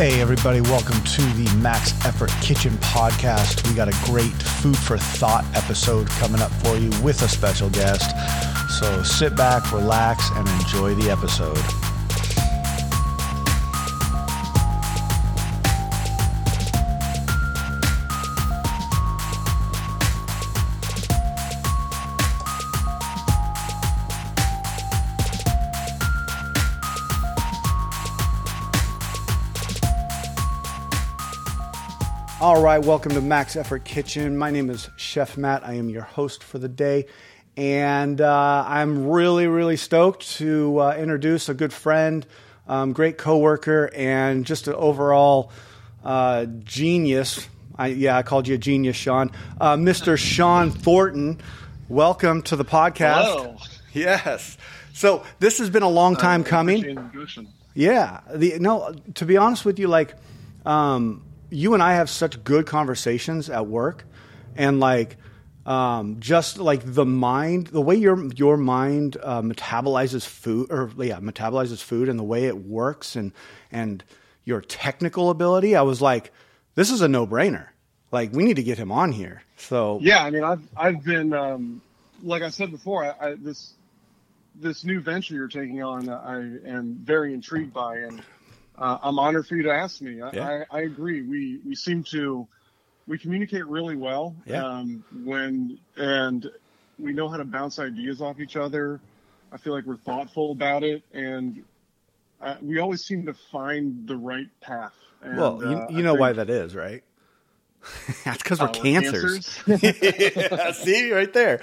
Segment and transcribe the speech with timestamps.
[0.00, 3.68] Hey, everybody, welcome to the Max Effort Kitchen podcast.
[3.68, 7.68] We got a great food for thought episode coming up for you with a special
[7.68, 8.10] guest.
[8.78, 11.58] So sit back, relax, and enjoy the episode.
[32.60, 34.36] All right, welcome to Max Effort Kitchen.
[34.36, 35.66] My name is Chef Matt.
[35.66, 37.06] I am your host for the day.
[37.56, 42.26] And uh, I'm really, really stoked to uh, introduce a good friend,
[42.68, 45.52] um, great coworker, and just an overall
[46.04, 47.48] uh, genius.
[47.78, 49.30] I, yeah, I called you a genius, Sean.
[49.58, 50.18] Uh, Mr.
[50.18, 51.40] Sean Thornton,
[51.88, 53.22] welcome to the podcast.
[53.22, 53.56] Hello.
[53.94, 54.58] Yes.
[54.92, 57.10] So this has been a long time coming.
[57.72, 58.20] Yeah.
[58.34, 60.14] The no, to be honest with you, like
[60.66, 64.04] um, you and I have such good conversations at work,
[64.56, 65.16] and like
[65.66, 71.20] um, just like the mind, the way your your mind uh, metabolizes food, or yeah,
[71.20, 73.32] metabolizes food, and the way it works, and
[73.70, 74.02] and
[74.44, 75.76] your technical ability.
[75.76, 76.32] I was like,
[76.74, 77.68] this is a no brainer.
[78.10, 79.42] Like we need to get him on here.
[79.56, 81.82] So Yeah, I mean, I've I've been um,
[82.22, 83.74] like I said before, I, I, this
[84.56, 86.36] this new venture you're taking on, I
[86.68, 88.22] am very intrigued by, and
[88.80, 90.20] uh, I'm honored for you to ask me.
[90.22, 90.64] I, Yeah.
[90.70, 91.22] I, I agree.
[91.22, 92.48] We we seem to
[93.06, 94.64] we communicate really well Yeah.
[94.64, 96.50] um, when and
[96.98, 99.00] we know how to bounce ideas off each other.
[99.52, 101.64] I feel like we're thoughtful about it, and
[102.40, 104.94] uh, we always seem to find the right path.
[105.22, 107.02] And, well, you, uh, you know why that is, right?
[108.24, 109.58] That's because we're uh, cancers.
[109.64, 109.92] cancers.
[110.36, 111.60] yeah, see right there.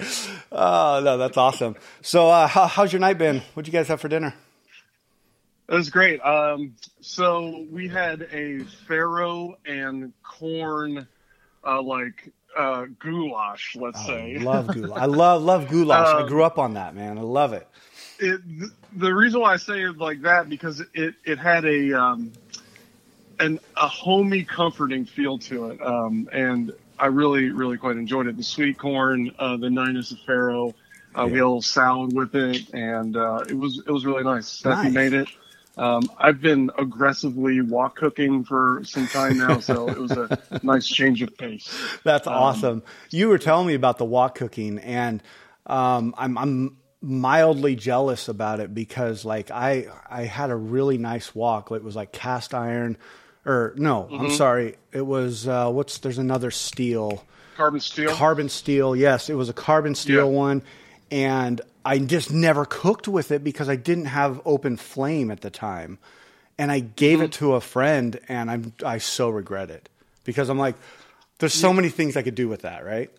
[0.50, 1.76] Oh no, that's awesome.
[2.02, 3.40] So, uh, how, how's your night been?
[3.54, 4.34] What'd you guys have for dinner?
[5.68, 6.20] It was great.
[6.20, 11.06] Um, so we had a farro and corn,
[11.66, 13.76] uh, like uh, goulash.
[13.76, 14.38] Let's I say.
[14.38, 15.02] love goulash.
[15.02, 16.14] I love love goulash.
[16.14, 17.18] I Um, grew up on that, man.
[17.18, 17.66] I love it.
[18.18, 18.40] It,
[18.96, 22.32] the reason why I say it like that because it it had a um,
[23.38, 28.36] an a homey, comforting feel to it, um, and I really really quite enjoyed it.
[28.36, 30.74] The sweet corn, uh, the Ninus of farro.
[31.14, 31.36] Uh, We Yeah.
[31.38, 34.48] had a little salad with it, and uh, it was it was really nice.
[34.48, 34.94] Stephanie Nice.
[34.94, 35.28] made it.
[35.78, 40.30] Um, I've been aggressively wok cooking for some time now, so it was a
[40.62, 41.82] nice change of pace.
[42.04, 42.82] That's Um, awesome.
[43.10, 45.22] You were telling me about the wok cooking, and
[45.66, 51.34] um, I'm I'm mildly jealous about it because like I I had a really nice
[51.34, 51.70] wok.
[51.70, 52.96] It was like cast iron,
[53.46, 54.24] or no, Mm-hmm.
[54.26, 54.76] I'm sorry.
[54.92, 57.24] It was uh, what's there's another steel.
[57.56, 58.10] Carbon steel.
[58.14, 58.94] carbon steel.
[58.96, 60.36] Yes, it was a carbon steel Yeah.
[60.36, 60.62] one,
[61.10, 65.50] and I just never cooked with it because I didn't have open flame at the
[65.50, 65.98] time,
[66.58, 67.38] and I gave it Mm-hmm.
[67.40, 69.88] to a friend, and I'm I so regret it
[70.24, 70.76] because I'm like,
[71.38, 73.10] there's so many things I could do with that, right?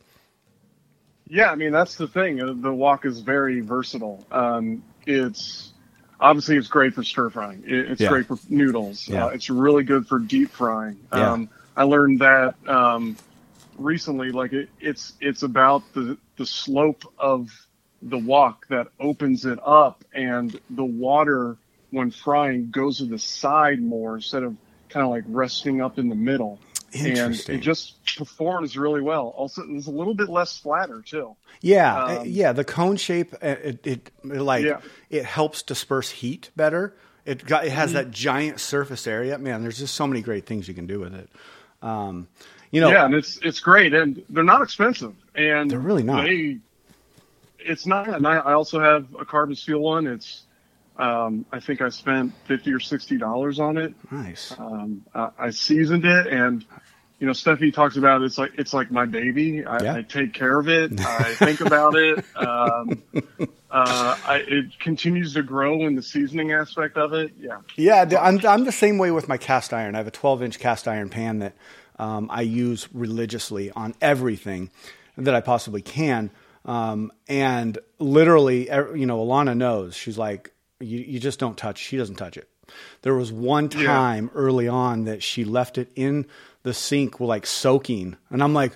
[1.28, 2.41] Yeah, I mean that's the thing.
[2.41, 4.25] Uh, The wok is very versatile.
[4.31, 5.74] Um, it's
[6.19, 7.63] obviously it's great for stir frying.
[7.66, 8.08] It, it's Yeah.
[8.08, 9.08] great for noodles.
[9.08, 9.25] Yeah.
[9.25, 11.08] Uh, it's really good for deep frying.
[11.12, 11.34] Yeah.
[11.34, 13.19] Um, I learned that um,
[13.78, 14.31] recently.
[14.31, 17.50] Like it, it's it's about the the slope of
[18.02, 21.58] the wok that opens it up, and the water
[21.92, 24.56] when frying goes to the side more instead of
[24.90, 26.59] kind of like resting up in the middle.
[26.92, 29.28] And it just performs really well.
[29.38, 31.36] Also, it's a little bit less flatter too.
[31.62, 32.52] Yeah, Um, uh, yeah.
[32.52, 34.80] The cone shape, uh, it, it, it like Yeah.
[35.12, 36.96] it helps disperse heat better.
[37.26, 37.76] It got it Mm-hmm.
[37.76, 39.38] has that giant surface area.
[39.38, 41.30] Man, there's just so many great things you can do with it.
[41.84, 42.28] Um,
[42.72, 46.24] you know, yeah, and it's it's great, and they're not expensive, and They're really not.
[46.24, 46.58] They,
[47.59, 50.08] it's not, and I, I also have a carbon steel one.
[50.08, 50.44] It's,
[50.97, 53.94] um, I think I spent fifty or sixty dollars on it.
[54.12, 54.53] nice.
[54.58, 56.66] Um, I, I seasoned it, and
[57.20, 59.66] you know, Steffi talks about it, it's like it's like my baby.
[59.66, 59.96] I, Yeah.
[59.96, 61.00] I take care of it.
[61.06, 62.24] I think about it.
[62.36, 63.03] Um,
[63.72, 67.34] uh, I, it continues to grow in the seasoning aspect of it.
[67.40, 67.59] Yeah.
[67.76, 69.96] Yeah, I'm I'm the same way with my cast iron.
[69.96, 71.53] I have a 12 inch cast iron pan that
[71.97, 74.70] um, I use religiously on everything
[75.17, 76.32] that I possibly can.
[76.66, 79.96] Um, and literally, you know, Alana knows.
[79.96, 81.78] She's like, you, you just don't touch.
[81.79, 82.50] She doesn't touch it.
[83.02, 83.88] There was one Yeah.
[83.88, 86.26] time early on that she left it in
[86.64, 88.73] the sink, like soaking, and I'm like,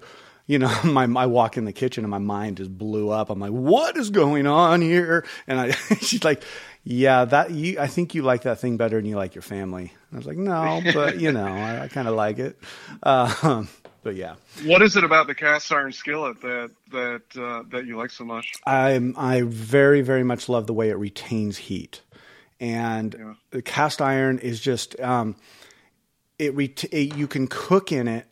[0.47, 3.29] you know, my I walk in the kitchen and my mind just blew up.
[3.29, 5.25] I'm like, what is going on here?
[5.47, 5.71] And I,
[6.01, 6.43] she's like,
[6.83, 7.79] yeah, that you.
[7.79, 9.93] I think you like that thing better than you like your family.
[10.11, 12.57] I was like, no, but you know, I, I kind of like it.
[13.03, 13.67] Um,
[14.03, 14.35] but yeah,
[14.65, 18.25] What is it about the cast iron skillet that that uh, that you like so
[18.25, 18.51] much?
[18.65, 22.01] I'm I very very much love the way it retains heat,
[22.59, 23.33] and Yeah.
[23.51, 25.35] the cast iron is just um,
[26.37, 28.27] it, ret- it you can cook in it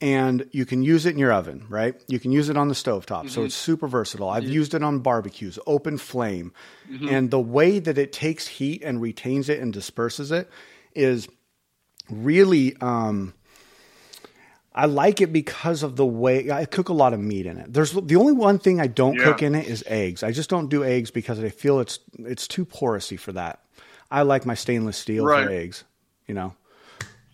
[0.00, 1.94] and you can use it in your oven, right?
[2.06, 3.06] You can use it on the stovetop.
[3.06, 3.30] top.
[3.30, 4.28] So it's super versatile.
[4.28, 6.52] I've used it on barbecues, open flame.
[7.08, 10.50] And the way that it takes heat and retains it and disperses it
[10.94, 11.28] is
[12.10, 13.32] really um,
[14.78, 17.72] I like it because of the way I cook a lot of meat in it.
[17.72, 19.24] There's the only one thing I don't Yeah.
[19.24, 20.22] cook in it is eggs.
[20.22, 23.60] I just don't do eggs because I feel it's it's too porousy for that.
[24.10, 25.44] I like my stainless steel Right.
[25.46, 25.84] for eggs,
[26.26, 26.54] you know.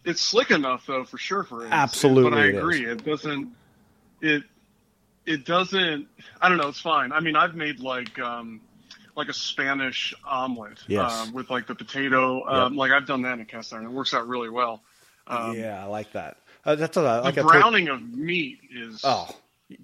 [0.05, 1.43] It's slick enough though, for sure.
[1.43, 1.73] For eggs.
[1.73, 2.59] Absolutely but I it is.
[2.59, 2.85] agree.
[2.87, 3.49] It doesn't.
[4.21, 4.45] It
[5.27, 6.07] it doesn't.
[6.41, 6.69] I don't know.
[6.69, 7.11] It's fine.
[7.13, 8.61] I mean, I've made like um
[9.17, 11.13] like a Spanish omelet Yes.
[11.13, 12.49] um, with like the potato.
[12.49, 13.85] Um, Like I've done that in a cast iron.
[13.85, 14.81] It works out really well.
[15.27, 16.39] Um, yeah, I like that.
[16.65, 19.29] Uh, that's a, like the a browning of meat is Oh,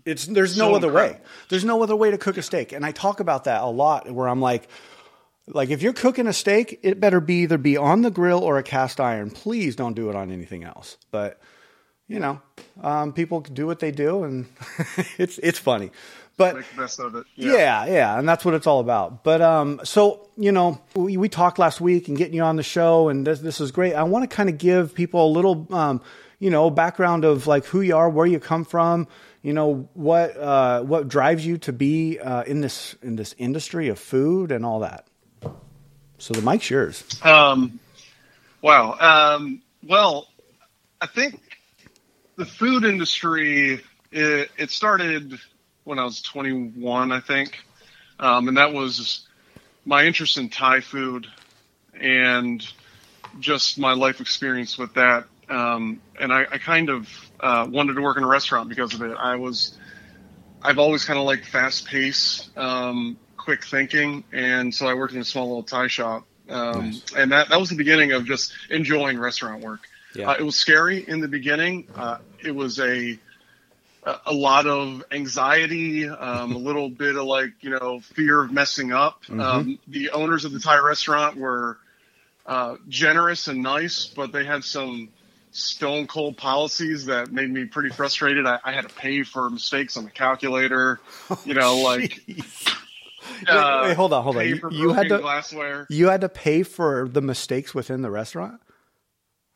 [0.04, 1.18] it's there's no So other way.
[1.48, 4.10] There's no other way to cook a steak, and I talk about that a lot.
[4.10, 4.68] Where I'm like,
[5.46, 8.58] like if you're cooking a steak, it better be either be on the grill or
[8.58, 9.30] a cast iron.
[9.30, 10.98] Please don't do it on anything else.
[11.10, 11.40] But
[12.06, 12.40] you know,
[12.82, 14.46] um, people do what they do, and
[15.18, 15.90] it's it's funny.
[16.38, 17.26] But make the best of it.
[17.34, 17.84] yeah.
[17.86, 19.24] yeah, and that's what it's all about.
[19.24, 22.62] But um, so you know, we, we talked last week and getting you on the
[22.62, 23.94] show, and this this is great.
[23.94, 26.00] I want to kind of give people a little, um,
[26.38, 29.08] you know, background of like who you are, where you come from,
[29.42, 33.88] you know, what uh, what drives you to be uh, in this in this industry
[33.88, 35.06] of food and all that.
[36.18, 37.04] So the mic's yours.
[37.22, 37.78] Um,
[38.60, 38.96] wow.
[38.98, 40.28] Um, well,
[41.00, 41.40] I think
[42.36, 43.80] the food industry
[44.10, 45.38] it, it started
[45.84, 47.58] when I was 21, I think,
[48.20, 49.26] um, and that was
[49.84, 51.26] my interest in Thai food
[51.98, 52.66] and
[53.40, 55.24] just my life experience with that.
[55.50, 57.08] Um, and I, I kind of
[57.40, 59.16] uh, wanted to work in a restaurant because of it.
[59.16, 59.76] I was
[60.62, 65.20] I've always kind of liked fast pace, um, quick thinking, and so I worked in
[65.20, 67.02] a small little Thai shop, um, Nice.
[67.16, 69.80] and that that was the beginning of just enjoying restaurant work.
[70.14, 70.30] Yeah.
[70.30, 71.86] Uh, it was scary in the beginning.
[71.94, 73.18] Uh, it was a
[74.04, 78.52] a a lot of anxiety, um, a little bit of like you know fear of
[78.52, 79.22] messing up.
[79.30, 81.78] Um, the owners of the Thai restaurant were
[82.46, 85.10] uh, generous and nice, but they had some
[85.58, 88.46] stone cold policies that made me pretty frustrated.
[88.46, 91.00] I, I had to pay for mistakes on the calculator.
[91.44, 92.68] You know, like Jeez.
[93.48, 94.46] uh, wait, hold on, hold on.
[94.48, 95.86] You- you had to- glassware.
[95.90, 98.60] You had to pay for the mistakes within the restaurant.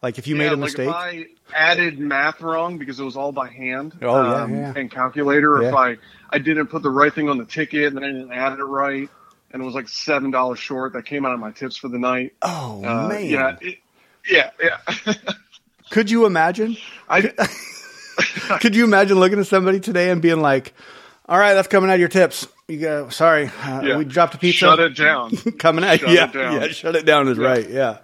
[0.02, 0.88] Like if you made yeah, a mistake.
[0.88, 3.96] Like if I added math wrong because it was all by hand.
[4.02, 4.72] Oh, um, yeah.
[4.75, 5.55] And calculator.
[5.55, 5.96] Or If I
[6.31, 8.62] I didn't put the right thing on the ticket and then I didn't add it
[8.64, 9.08] right,
[9.52, 10.94] and it was like seven dollars short.
[10.94, 12.34] That came out of my tips for the night.
[12.43, 13.26] oh Uh, man.
[13.26, 13.56] Yeah.
[13.60, 13.78] It,
[14.28, 14.50] yeah.
[14.60, 14.78] Yeah.
[15.93, 16.77] Could you imagine?
[17.06, 17.21] I
[18.61, 20.73] Could you imagine looking at somebody today and being like,
[21.29, 22.49] "All right, that's coming out of your tips.
[22.67, 23.09] You go.
[23.11, 23.99] Sorry, uh, yeah.
[23.99, 24.59] we dropped a pizza.
[24.61, 25.37] Shut it down.
[25.59, 26.00] coming out.
[26.00, 26.61] Shut yeah, it down.
[26.62, 26.69] yeah.
[26.69, 27.44] Shut it down is Yeah.
[27.47, 27.69] right.
[27.69, 27.99] Yeah.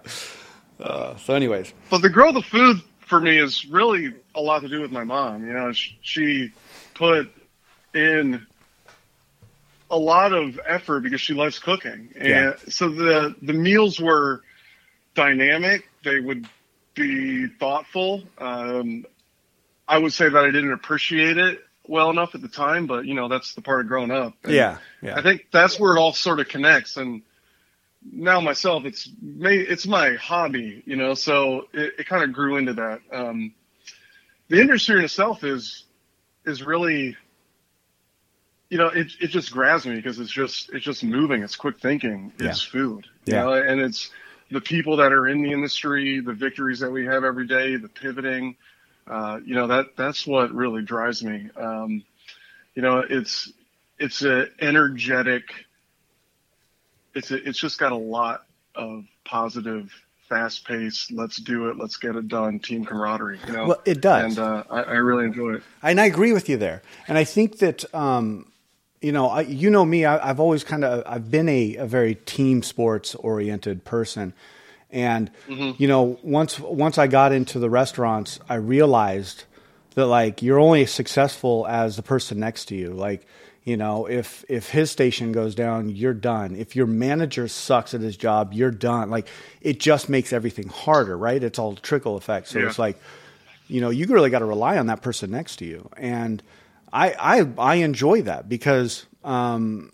[0.79, 2.77] Uh, so, anyways, But the grow the food
[3.07, 5.45] for me is really a lot to do with my mom.
[5.47, 6.51] You know, she, she
[6.93, 7.27] put
[7.95, 8.45] in
[9.89, 12.53] a lot of effort because she loves cooking, and Yeah.
[12.69, 14.43] so the the meals were
[15.15, 15.89] dynamic.
[16.03, 16.47] They would
[16.99, 18.23] be thoughtful.
[18.37, 19.05] Um,
[19.87, 23.15] I would say that I didn't appreciate it well enough at the time, but you
[23.15, 24.33] know that's the part of growing up.
[24.43, 26.97] And yeah, yeah, I think that's where it all sort of connects.
[26.97, 27.23] And
[28.11, 32.73] now myself, it's it's my hobby, you know, so it, it kind of grew into
[32.73, 33.01] that.
[33.11, 33.53] Um,
[34.49, 35.85] the industry in itself is
[36.45, 37.17] is really,
[38.69, 41.41] you know, it it just grabs me because it's just it's just moving.
[41.43, 42.31] It's quick thinking.
[42.39, 43.43] It's food, you Yeah.
[43.43, 44.11] know, and it's
[44.51, 47.89] the people that are in the industry, the victories that we have every day, the
[47.89, 48.55] pivoting.
[49.07, 51.49] Uh, you know that that's what really drives me.
[51.55, 52.03] Um,
[52.75, 53.51] you know, it's
[53.97, 55.43] it's an energetic.
[57.15, 59.91] It's a, it's just got a lot of positive,
[60.29, 61.09] fast pace.
[61.11, 61.77] Let's do it.
[61.77, 62.59] Let's get it done.
[62.59, 63.39] Team camaraderie.
[63.47, 64.37] You know, Well, it does.
[64.37, 65.63] and uh, I, I really enjoy it.
[65.81, 66.81] and I agree with you there.
[67.07, 68.51] And I think that, um,
[69.01, 70.05] you know, I, you know me.
[70.05, 74.33] I, I've always kind of I've been a, a very team sports oriented person,
[74.91, 75.81] and mm-hmm.
[75.81, 79.45] you know, once once I got into the restaurants, I realized
[79.95, 82.91] that like you're only successful as the person next to you.
[82.91, 83.25] Like,
[83.63, 86.55] you know, if if his station goes down, you're done.
[86.55, 89.09] If your manager sucks at his job, you're done.
[89.09, 89.27] Like,
[89.61, 91.41] it just makes everything harder, right?
[91.41, 92.49] It's all trickle effect.
[92.49, 92.67] So Yeah.
[92.67, 92.97] it's like
[93.69, 95.89] you know, you really got to rely on that person next to you.
[95.95, 96.41] And
[96.91, 99.91] I, I, I enjoy that because, um,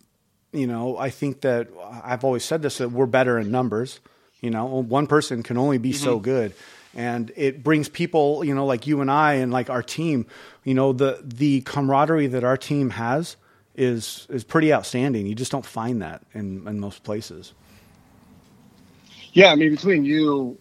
[0.51, 1.67] you know, I think that
[2.03, 3.99] I've always said this that we're better in numbers.
[4.41, 6.53] You know, one person can only be so good,
[6.93, 10.27] and it brings people, you know, like you and I and like our team.
[10.63, 13.37] You know, the the camaraderie that our team has
[13.75, 15.25] is is pretty outstanding.
[15.25, 17.53] You just don't find that in in most places.
[19.33, 20.57] Yeah, I mean, between you,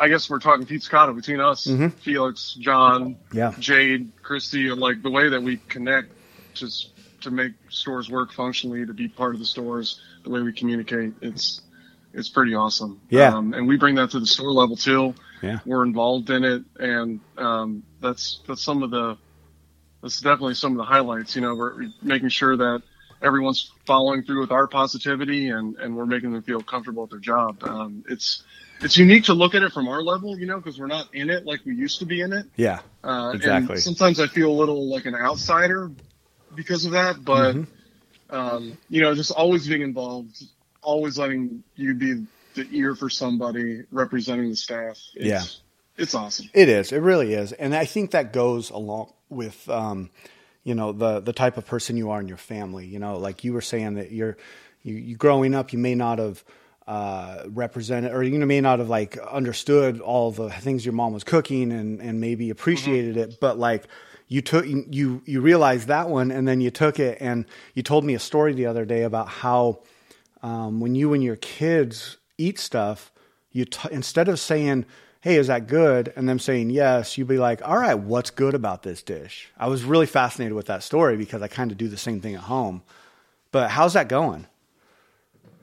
[0.00, 1.88] I guess we're talking pizzicato between us, mm-hmm.
[1.88, 3.54] Felix, John, yeah.
[3.58, 6.12] Jade, Christy, and like the way that we connect
[6.54, 10.52] just to make stores work functionally, to be part of the stores, the way we
[10.52, 11.62] communicate, it's
[12.12, 13.00] it's pretty awesome.
[13.10, 13.34] Yeah.
[13.34, 15.14] Um, and we bring that to the store level too.
[15.42, 15.58] Yeah.
[15.64, 19.16] We're involved in it, and um, that's that's some of the
[20.02, 21.36] that's definitely some of the highlights.
[21.36, 22.82] You know, we're making sure that
[23.22, 27.18] everyone's following through with our positivity, and and we're making them feel comfortable at their
[27.18, 27.62] job.
[27.62, 28.42] Um, it's
[28.80, 31.30] it's unique to look at it from our level, you know, because we're not in
[31.30, 32.46] it like we used to be in it.
[32.56, 33.78] Yeah, uh, exactly.
[33.78, 35.90] sometimes I feel a little like an outsider
[36.54, 38.34] because of that, but mm-hmm.
[38.34, 40.44] um, you know, just always being involved,
[40.82, 45.00] always letting you be the ear for somebody representing the staff.
[45.14, 45.42] It's, yeah,
[45.96, 46.48] it's awesome.
[46.54, 46.92] It is.
[46.92, 49.68] It really is, and I think that goes along with.
[49.68, 50.10] Um,
[50.64, 53.42] you know the the type of person you are in your family you know like
[53.42, 54.36] you were saying that you're
[54.82, 56.44] you, you growing up you may not have
[56.88, 61.12] uh, represented or you know, may not have like understood all the things your mom
[61.12, 63.30] was cooking and and maybe appreciated mm-hmm.
[63.30, 63.86] it, but like
[64.26, 68.06] you took you you realized that one and then you took it and you told
[68.06, 69.80] me a story the other day about how
[70.42, 73.12] um, when you and your kids eat stuff,
[73.52, 74.86] you t- instead of saying
[75.20, 76.10] hey, is that good?
[76.16, 79.50] And them saying yes, you'd be like, all right, what's good about this dish?
[79.58, 82.34] I was really fascinated with that story because I kind of do the same thing
[82.34, 82.82] at home.
[83.52, 84.46] But how's that going?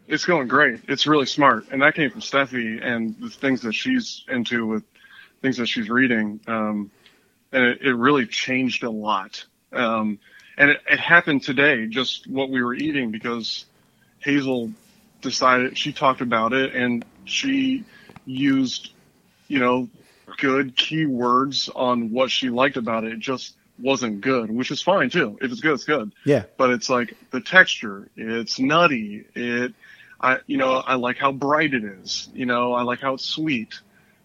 [0.08, 0.82] It's going great.
[0.88, 4.84] It's really smart, and that came from Steffi and the things that she's into with
[5.42, 6.92] things that she's reading, um,
[7.52, 9.46] and it, it, really changed a lot.
[9.72, 10.20] Um,
[10.58, 13.66] and it, it happened today, just what we were eating, because
[14.20, 14.72] Hazel
[15.22, 17.84] decided she talked about it, and she
[18.26, 18.92] used,
[19.48, 19.90] you know,
[20.38, 23.14] good keywords on what she liked about it.
[23.14, 25.38] It just wasn't good, which is fine too.
[25.42, 26.12] If it's good, it's good.
[26.26, 26.44] Yeah.
[26.58, 29.26] But it's like the texture, it's nutty.
[29.36, 29.74] It
[30.20, 32.30] I, you know, I like how bright it is.
[32.34, 33.80] You know, I like how it's sweet.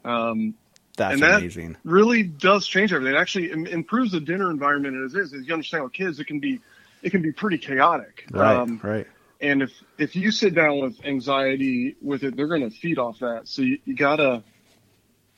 [0.04, 0.54] Um,
[0.96, 1.76] That's and that amazing.
[1.84, 3.14] Really does change everything.
[3.14, 5.34] It actually improves the dinner environment as is.
[5.34, 6.60] As you understand with kids, it can be,
[7.02, 8.24] it can be pretty chaotic.
[8.30, 8.56] Right.
[8.56, 9.06] Um, right.
[9.40, 13.20] And if if you sit down with anxiety with it, they're going to feed off
[13.20, 13.48] that.
[13.48, 14.42] So you, you gotta,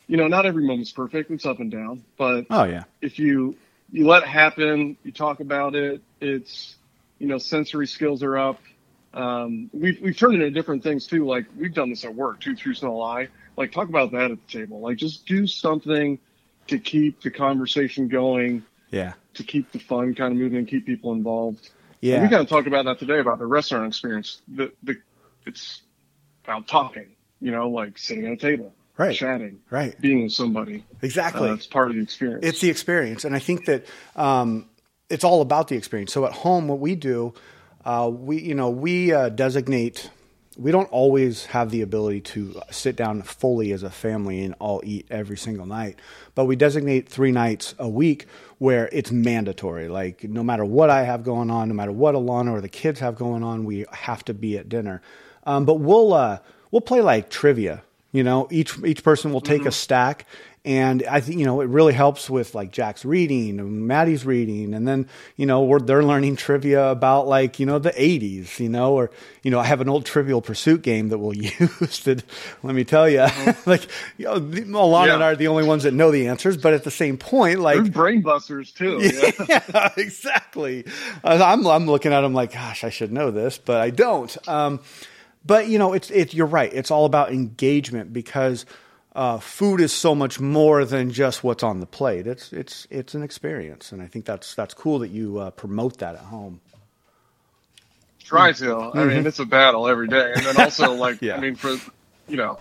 [0.09, 1.30] you know, not every moment's perfect.
[1.30, 2.04] It's up and down.
[2.18, 3.56] But oh yeah, if you
[3.92, 6.02] you let it happen, you talk about it.
[6.21, 6.75] It's
[7.21, 8.61] you know, sensory skills are up
[9.14, 11.26] um, we've we've turned it into different things too.
[11.26, 13.28] Like we've done this at work, two truths and a lie.
[13.57, 14.81] Like talk about that at the table.
[14.81, 16.19] Like just do something
[16.69, 18.64] to keep the conversation going.
[18.90, 19.14] Yeah.
[19.35, 21.71] To keep the fun kind of moving, and keep people involved.
[22.00, 22.14] Yeah.
[22.14, 24.40] And we kind of talked about that today about the restaurant experience.
[24.49, 24.97] The the
[25.47, 25.83] it's
[26.45, 27.09] about talking.
[27.40, 28.73] You know, like sitting at a table.
[28.97, 29.16] Right.
[29.16, 29.61] Chatting.
[29.71, 29.99] Right.
[30.00, 30.85] Being with somebody.
[31.00, 31.49] Exactly.
[31.49, 32.45] Uh, it's part of the experience.
[32.45, 34.69] It's the experience, and I think that um,
[35.09, 36.12] it's all about the experience.
[36.12, 37.35] So at home, what we do
[37.84, 40.10] uh, we, you know, we uh, designate.
[40.58, 44.82] We don't always have the ability to sit down fully as a family and all
[44.84, 45.98] eat every single night,
[46.34, 48.26] but we designate three nights a week
[48.58, 49.88] where it's mandatory.
[49.88, 53.00] Like no matter what I have going on, no matter what Alana or the kids
[53.00, 55.00] have going on, we have to be at dinner.
[55.44, 56.38] Um, but we'll uh,
[56.70, 57.82] we'll play like trivia.
[58.12, 59.68] You know, each each person will take mm-hmm.
[59.68, 60.26] a stack
[60.64, 64.75] and I think, you know, it really helps with like Jack's reading and Maddie's reading.
[64.75, 68.69] And then, you know, we're, they're learning trivia about like, you know, the 80s, you
[68.69, 69.11] know, or,
[69.42, 72.23] you know, I have an old trivial pursuit game that we'll use that,
[72.62, 73.61] let me tell you, mm-hmm.
[73.71, 75.14] like, you know, Alana yeah.
[75.14, 76.57] and I are the only ones that know the answers.
[76.57, 77.78] But at the same point, like.
[77.78, 79.00] There's brain busters too.
[79.02, 80.85] Yeah, yeah exactly.
[81.25, 84.49] I'm, I'm looking at them like, gosh, I should know this, but I don't.
[84.49, 84.81] Um,
[85.45, 86.73] but you know, it's, it's, you're right.
[86.73, 88.64] It's all about engagement because,
[89.14, 92.26] uh, food is so much more than just what's on the plate.
[92.26, 95.99] It's it's it's an experience, and I think that's that's cool that you uh, promote
[95.99, 96.61] that at home.
[98.25, 98.64] Try to.
[98.64, 98.99] Mm-hmm.
[98.99, 101.37] I mean, it's a battle every day, and then also like yeah.
[101.37, 101.76] I mean, for
[102.28, 102.59] you know,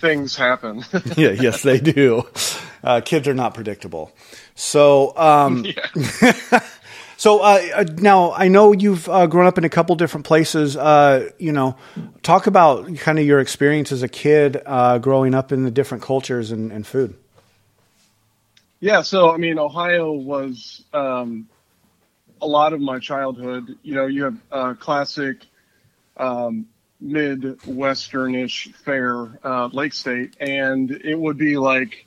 [0.00, 0.84] things happen.
[1.16, 2.26] yeah, yes, they do.
[2.82, 4.12] Uh, kids are not predictable.
[4.54, 5.64] So, um,
[7.20, 10.74] So uh, uh, now I know you've uh, grown up in a couple different places.
[10.74, 11.76] Uh, you know,
[12.22, 16.02] talk about kind of your experience as a kid uh, growing up in the different
[16.02, 17.14] cultures and, and, food.
[18.80, 21.46] Yeah, so I mean, Ohio was um,
[22.40, 23.76] a lot of my childhood.
[23.82, 25.44] You know, you have uh, classic
[26.16, 26.68] um,
[27.04, 32.06] Midwesternish fare, Lake State, and it would be like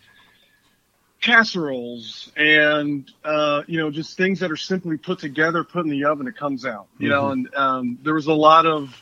[1.24, 6.03] casseroles and uh, you know just things that are simply put together put in the
[6.03, 7.15] oven it comes out you mm-hmm.
[7.15, 8.94] know and um, there was a lot of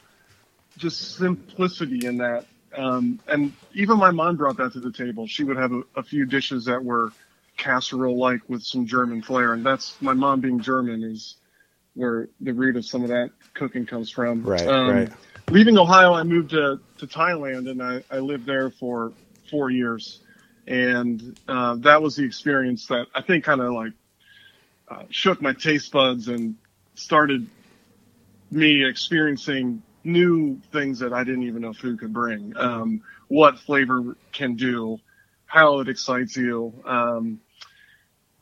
[0.78, 2.46] just simplicity in that
[2.78, 5.28] um, and even my mom brought that to the table.
[5.28, 7.12] She would have a, a few dishes that were
[7.58, 11.36] casserole like with some german flair and that's my mom being german is
[11.96, 14.44] where the root of some of that cooking comes from.
[14.44, 15.10] Right um, right.
[15.50, 19.12] leaving ohio i moved to, to thailand and I, I lived there for
[19.52, 20.21] four years,
[20.68, 23.94] and uh, that was the experience that I think kind of like
[24.88, 26.56] uh, shook my taste buds and
[26.96, 27.48] started
[28.52, 32.56] me experiencing new things that I didn't even know food could bring.
[32.58, 35.00] Um, what flavor can do,
[35.46, 36.74] how it excites you.
[36.86, 37.40] Um,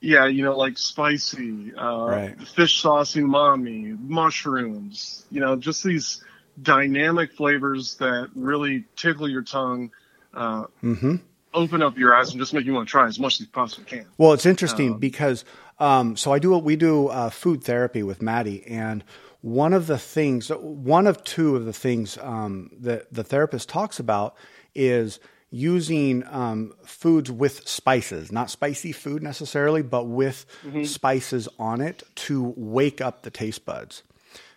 [0.02, 2.48] yeah, you know, like spicy, uh, right.
[2.56, 6.24] fish sauce umami, mushrooms, you know, just these
[6.62, 9.92] dynamic flavors that really tickle your tongue,
[10.34, 11.16] uh, mm-hmm.
[11.54, 13.48] Open up your eyes and just make you want to try as much as you
[13.48, 14.06] possibly can.
[14.18, 15.46] Well, it's interesting um, because,
[15.80, 19.04] um, so I do, what we do uh, food therapy with Maddie and
[19.42, 24.00] one of the things, one of two of the things um, that the therapist talks
[24.00, 24.36] about
[24.76, 25.20] is
[25.52, 30.84] using um, foods with spices, not spicy food necessarily, but with mm-hmm.
[30.84, 34.04] spices on it to wake up the taste buds.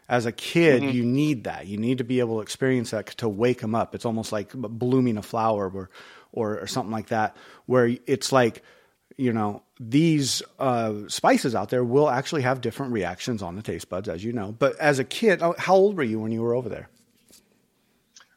[0.09, 0.95] As a kid, mm-hmm.
[0.95, 1.67] you need that.
[1.67, 3.95] You need to be able to experience that to wake them up.
[3.95, 5.89] It's almost like blooming a flower or,
[6.33, 7.37] or, or something like that,
[7.67, 8.63] where it's like,
[9.17, 13.89] you know, these uh, spices out there will actually have different reactions on the taste
[13.89, 14.55] buds, as you know.
[14.59, 16.89] But as a kid, oh, how old were you when you were over there?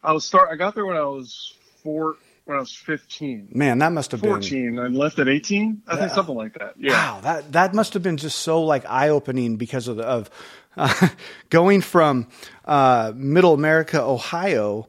[0.04, 0.50] I was start.
[0.52, 2.16] I got there when I was four.
[2.46, 3.48] When I was fifteen.
[3.52, 4.34] Man, that must have 14.
[4.34, 4.80] been fourteen.
[4.80, 5.82] I left at eighteen.
[5.88, 6.00] I yeah.
[6.02, 6.76] think something like that.
[6.78, 6.92] Yeah.
[6.92, 10.30] Wow, that that must have been just so like eye opening because of the, of
[10.78, 11.10] uh,
[11.50, 12.28] going from
[12.66, 14.88] uh, Middle America, Ohio,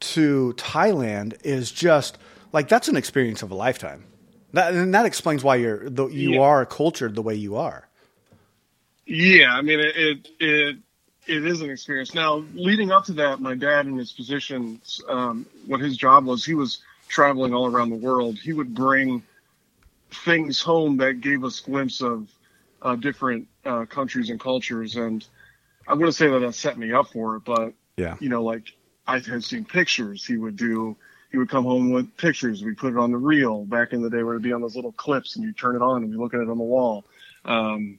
[0.00, 2.16] to Thailand is just
[2.54, 4.04] like that's an experience of a lifetime.
[4.52, 6.40] That, and that explains why you're the, you yeah.
[6.40, 7.88] are cultured the way you are.
[9.04, 10.76] Yeah, I mean it, it, it
[11.26, 12.14] it is an experience.
[12.14, 16.44] Now, leading up to that, my dad in his positions, um, what his job was,
[16.44, 18.38] he was traveling all around the world.
[18.38, 19.22] He would bring
[20.24, 22.28] things home that gave us glimpse of
[22.82, 25.26] uh, different uh, countries and cultures, and
[25.88, 28.72] I wouldn't say that that set me up for it, but yeah, you know, like
[29.06, 30.24] I had seen pictures.
[30.24, 30.96] He would do
[31.34, 32.62] he would come home with pictures.
[32.62, 34.76] We put it on the reel back in the day where it'd be on those
[34.76, 37.04] little clips and you turn it on and we look at it on the wall.
[37.44, 37.98] Um,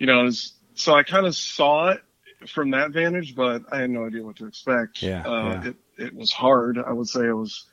[0.00, 2.02] you know, was, so I kind of saw it
[2.48, 5.00] from that vantage, but I had no idea what to expect.
[5.00, 5.68] Yeah, uh, yeah.
[5.68, 6.76] It, it was hard.
[6.76, 7.66] I would say it was,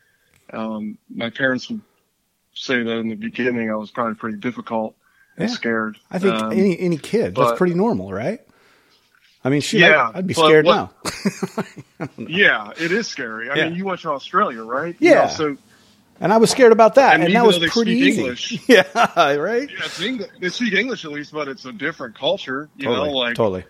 [0.54, 1.82] um, my parents would
[2.54, 4.96] say that in the beginning I was probably pretty difficult
[5.38, 5.56] and yeah.
[5.56, 5.98] scared.
[6.12, 8.42] I think um, any, any kid, but, that's pretty normal, right?
[9.44, 12.08] I mean, shoot, yeah, I'd, I'd be scared what, now.
[12.18, 13.50] yeah, it is scary.
[13.50, 13.70] I yeah.
[13.70, 14.96] mean, you went to Australia, right?
[15.00, 15.28] Yeah.
[15.28, 15.56] so,
[16.20, 18.22] and I was scared about that, and, and that was pretty easy.
[18.22, 18.84] English, yeah,
[19.36, 19.70] right.
[19.70, 20.30] Yeah, it's English.
[20.42, 22.70] They speak English at least, but it's a different culture.
[22.76, 23.64] You totally, know, like totally.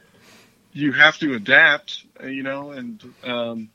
[0.74, 3.70] You have to adapt, you know, and um,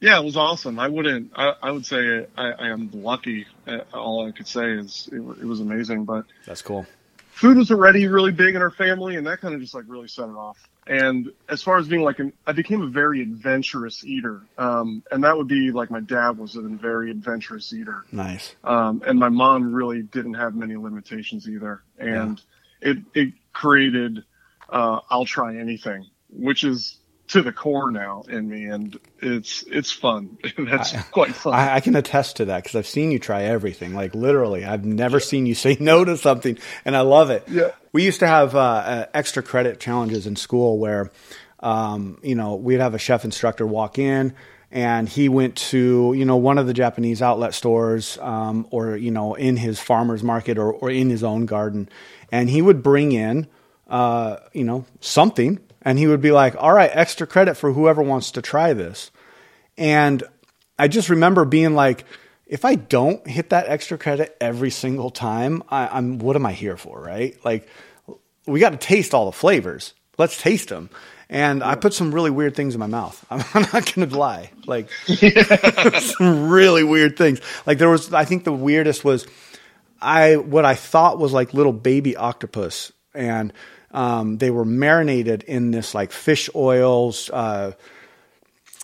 [0.00, 0.78] yeah, it was awesome.
[0.78, 1.32] I wouldn't.
[1.34, 3.46] I, I would say I, I, am lucky.
[3.66, 6.04] Uh, all I could say is it, it was amazing.
[6.04, 6.86] But that's cool
[7.36, 10.08] food was already really big in our family, and that kind of just like really
[10.08, 10.58] set it off.
[10.86, 15.22] And as far as being like an, I became a very adventurous eater, um, and
[15.24, 18.04] that would be like my dad was a very adventurous eater.
[18.10, 18.54] Nice.
[18.64, 22.40] Um, and my mom really didn't have many limitations either, and
[22.80, 22.90] yeah.
[22.90, 24.24] it it created
[24.70, 29.90] uh, I'll try anything, which is to the core now in me, and it's it's
[29.90, 30.38] fun.
[30.58, 31.54] That's I, quite fun.
[31.54, 33.94] I, I, can attest to that because I've seen you try everything.
[33.94, 37.44] Like literally, I've never seen you say no to something, and I love it.
[37.48, 37.72] Yeah.
[37.92, 41.10] We used to have uh, uh, extra credit challenges in school where,
[41.60, 44.34] um, you know, we'd have a chef instructor walk in.
[44.70, 49.12] And he went to, you know, one of the Japanese outlet stores, um, or you
[49.12, 51.88] know, in his farmer's market, or, or in his own garden,
[52.32, 53.46] and he would bring in,
[53.86, 58.02] uh, you know, something and he would be like, "All right, extra credit for whoever
[58.02, 59.10] wants to try this."
[59.78, 60.22] And
[60.78, 62.04] I just remember being like,
[62.46, 66.52] if I don't hit that extra credit every single time, I, am what am I
[66.52, 67.36] here for, right?
[67.44, 67.68] Like,
[68.46, 69.94] we got to taste all the flavors.
[70.18, 70.90] Let's taste them.
[71.28, 73.24] And I put some really weird things in my mouth.
[73.30, 74.50] I'm not going to lie.
[74.66, 74.90] Like,
[76.00, 77.40] some really weird things.
[77.64, 79.26] Like there was, I think the weirdest was
[80.00, 83.52] I what I thought was like little baby octopus, and
[83.96, 87.72] um, they were marinated in this like fish oils, uh,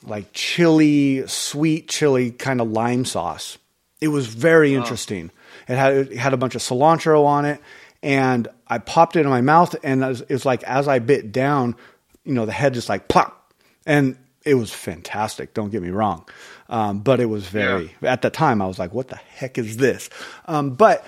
[0.04, 3.58] like chili, sweet chili kind of lime sauce.
[4.00, 5.30] It was very interesting.
[5.68, 7.60] It had it had a bunch of cilantro on it,
[8.02, 10.98] and I popped it in my mouth, and it was, it was like as I
[10.98, 11.76] bit down,
[12.24, 13.52] you know, the head just like plop,
[13.84, 15.52] and it was fantastic.
[15.52, 16.26] Don't get me wrong,
[16.70, 17.94] um, but it was very.
[18.00, 18.12] Yeah.
[18.12, 20.08] At the time, I was like, "What the heck is this?"
[20.46, 21.04] Um, but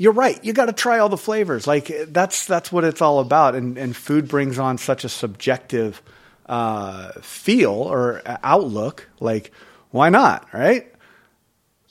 [0.00, 0.42] you're right.
[0.42, 1.66] You got to try all the flavors.
[1.66, 3.54] Like that's that's what it's all about.
[3.54, 6.00] And and food brings on such a subjective
[6.46, 9.10] uh, feel or outlook.
[9.20, 9.52] Like
[9.90, 10.48] why not?
[10.54, 10.90] Right?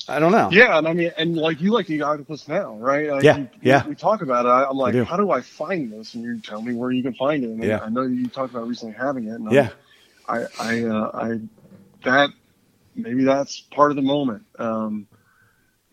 [0.08, 0.50] I don't know.
[0.52, 3.12] Yeah, and I mean, and like you like the octopus now, right?
[3.12, 3.86] Like yeah, you, yeah.
[3.86, 4.50] We talk about it.
[4.50, 6.15] I'm like, how do I find this?
[6.15, 7.52] And you tell me where you can find it.
[7.52, 7.82] And yeah.
[7.84, 9.36] I know you talked about recently having it.
[9.36, 9.69] And yeah.
[10.28, 11.39] I, I, uh, I,
[12.06, 12.32] that
[12.95, 14.45] maybe that's part of the moment.
[14.58, 15.08] Um,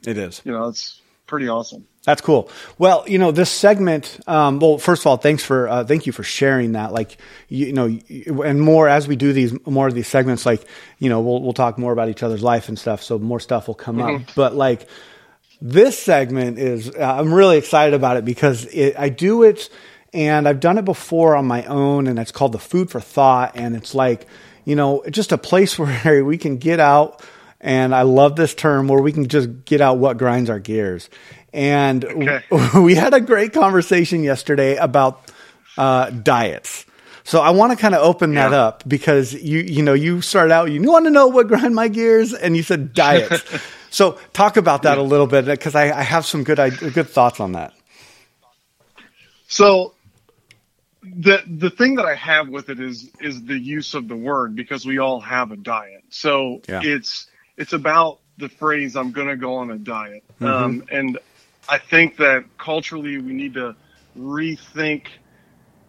[0.06, 0.40] It is.
[0.46, 1.86] You know, it's pretty awesome.
[2.06, 2.48] That's cool.
[2.78, 4.20] Well, you know, this segment.
[4.28, 6.92] Um, well, first of all, thanks for uh, thank you for sharing that.
[6.92, 10.46] Like, you, you, know, and more as we do these more of these segments.
[10.46, 10.64] Like,
[11.00, 13.02] you know, we'll we'll talk more about each other's life and stuff.
[13.02, 14.22] So more stuff will come mm-hmm.
[14.22, 14.34] up.
[14.36, 14.88] But like,
[15.60, 19.68] this segment is uh, I'm really excited about it because it, I do it
[20.16, 23.52] and I've done it before on my own, and it's called the Food for Thought,
[23.54, 24.26] and it's like,
[24.64, 27.22] you know, just a place where we can get out.
[27.60, 31.10] And I love this term where we can just get out what grinds our gears.
[31.56, 32.44] And okay.
[32.80, 35.32] we had a great conversation yesterday about
[35.78, 36.84] uh, diets.
[37.24, 38.50] So I want to kind of open yeah.
[38.50, 41.74] that up because you you know you started out you want to know what grind
[41.74, 43.42] my gears and you said diets.
[43.90, 45.02] so talk about that yeah.
[45.02, 46.58] a little bit because I, I, have some good
[46.94, 47.74] good thoughts on that.
[49.48, 49.94] So
[51.02, 54.54] the the thing that I have with it is is the use of the word
[54.54, 56.04] because we all have a diet.
[56.10, 56.80] So yeah.
[56.84, 60.46] it's it's about the phrase "I'm going to go on a diet," mm-hmm.
[60.46, 61.18] um, and
[61.68, 63.76] I think that culturally we need to
[64.18, 65.06] rethink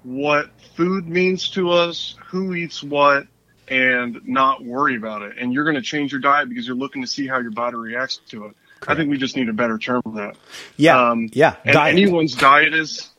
[0.03, 3.27] what food means to us, who eats what,
[3.67, 5.37] and not worry about it.
[5.37, 7.75] And you're going to change your diet because you're looking to see how your body
[7.75, 8.55] reacts to it.
[8.79, 8.89] Correct.
[8.89, 10.37] I think we just need a better term for that.
[10.77, 11.09] Yeah.
[11.09, 11.55] Um, yeah.
[11.65, 11.93] And diet.
[11.93, 13.09] anyone's diet is.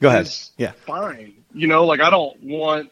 [0.00, 0.28] Go ahead.
[0.58, 0.72] yeah.
[0.86, 1.34] Fine.
[1.54, 2.90] You know, like I don't want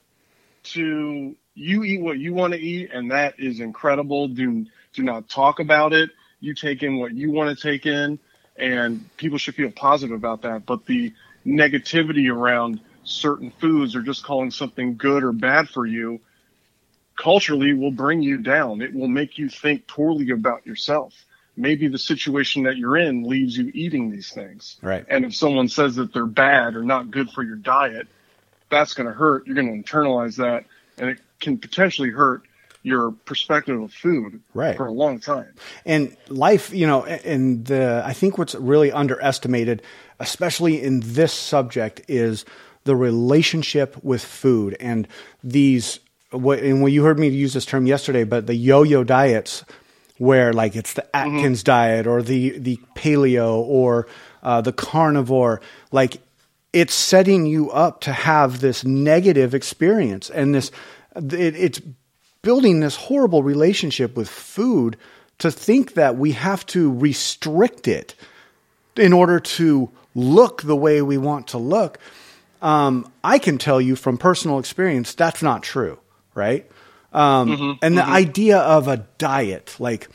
[0.64, 1.36] to.
[1.56, 4.28] You eat what you want to eat, and that is incredible.
[4.28, 6.10] Do do not talk about it.
[6.40, 8.18] You take in what you want to take in
[8.56, 10.66] and people should feel positive about that.
[10.66, 11.12] But the
[11.46, 16.20] negativity around certain foods or just calling something good or bad for you
[17.16, 18.82] culturally will bring you down.
[18.82, 21.14] It will make you think poorly about yourself.
[21.56, 24.76] Maybe the situation that you're in leaves you eating these things.
[24.82, 25.04] Right.
[25.08, 28.08] And if someone says that they're bad or not good for your diet,
[28.70, 29.46] that's going to hurt.
[29.46, 30.64] You're going to internalize that
[30.98, 32.42] and it can potentially hurt
[32.84, 34.76] your perspective of food right.
[34.76, 35.52] for a long time.
[35.84, 39.82] And life, you know, and the, I think what's really underestimated,
[40.20, 42.44] especially in this subject, is
[42.84, 45.08] the relationship with food and
[45.42, 45.98] these.
[46.30, 49.64] What, and when you heard me use this term yesterday, but the yo-yo diets,
[50.18, 51.36] where like it's the mm-hmm.
[51.36, 51.72] Atkins mm-hmm.
[51.72, 54.06] diet or the the paleo or
[54.42, 56.18] uh, the carnivore, like
[56.74, 60.70] it's setting you up to have this negative experience and this
[61.16, 61.80] it, it's
[62.44, 64.96] building this horrible relationship with food
[65.38, 68.14] to think that we have to restrict it
[68.96, 71.98] in order to look the way we want to look.
[72.62, 75.98] Um, I can tell you from personal experience that's not true,
[76.34, 76.70] right?
[77.12, 78.12] Um, mm-hmm, and the mm-hmm.
[78.12, 80.08] idea of a diet, like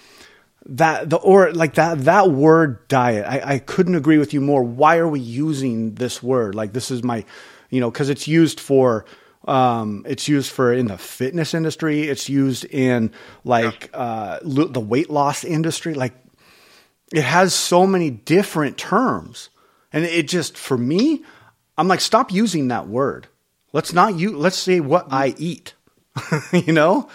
[0.66, 4.64] that, the or like that that word diet, I, I couldn't agree with you more.
[4.64, 6.56] Why are we using this word?
[6.56, 7.26] Like this is my,
[7.70, 9.06] you know, because it's used for
[9.50, 12.04] um, it's used for in the fitness industry.
[12.04, 13.12] It's used in
[13.44, 15.96] like uh, the weight loss industry.
[15.96, 16.14] Like
[17.12, 19.50] it has so many different terms,
[19.92, 21.24] and it just for me,
[21.78, 23.28] I'm like, stop using that word.
[23.74, 24.34] Let's not use.
[24.34, 25.74] Let's say what I eat.
[26.54, 27.10] you know.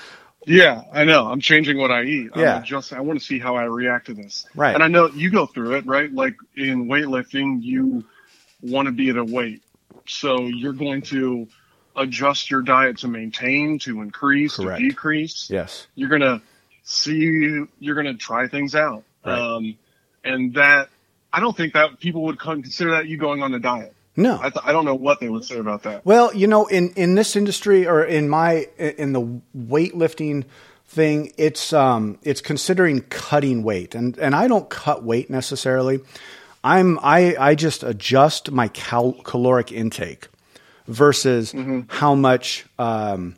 [0.46, 1.26] Yeah, I know.
[1.28, 2.30] I'm changing what I eat.
[2.36, 2.60] Yeah.
[2.60, 4.44] just I want to see how I react to this.
[4.54, 4.74] Right.
[4.74, 6.12] And I know you go through it, right?
[6.12, 8.04] Like in weightlifting, you
[8.60, 9.62] want to be at a weight.
[10.06, 11.48] So you're going to
[11.96, 14.80] adjust your diet to maintain, to increase, Correct.
[14.80, 15.48] to decrease.
[15.50, 15.86] Yes.
[15.94, 16.42] You're going to
[16.82, 19.04] see, you're going to try things out.
[19.24, 19.38] Right.
[19.38, 19.78] Um,
[20.24, 20.88] and that,
[21.32, 23.94] I don't think that people would consider that you going on a diet.
[24.16, 26.06] No, I, th- I, don't know what they would say about that.
[26.06, 30.44] Well, you know, in, in this industry or in my in the weightlifting
[30.86, 35.98] thing, it's um it's considering cutting weight, and and I don't cut weight necessarily.
[36.62, 40.28] I'm I I just adjust my cal- caloric intake
[40.86, 41.82] versus mm-hmm.
[41.88, 43.36] how much um,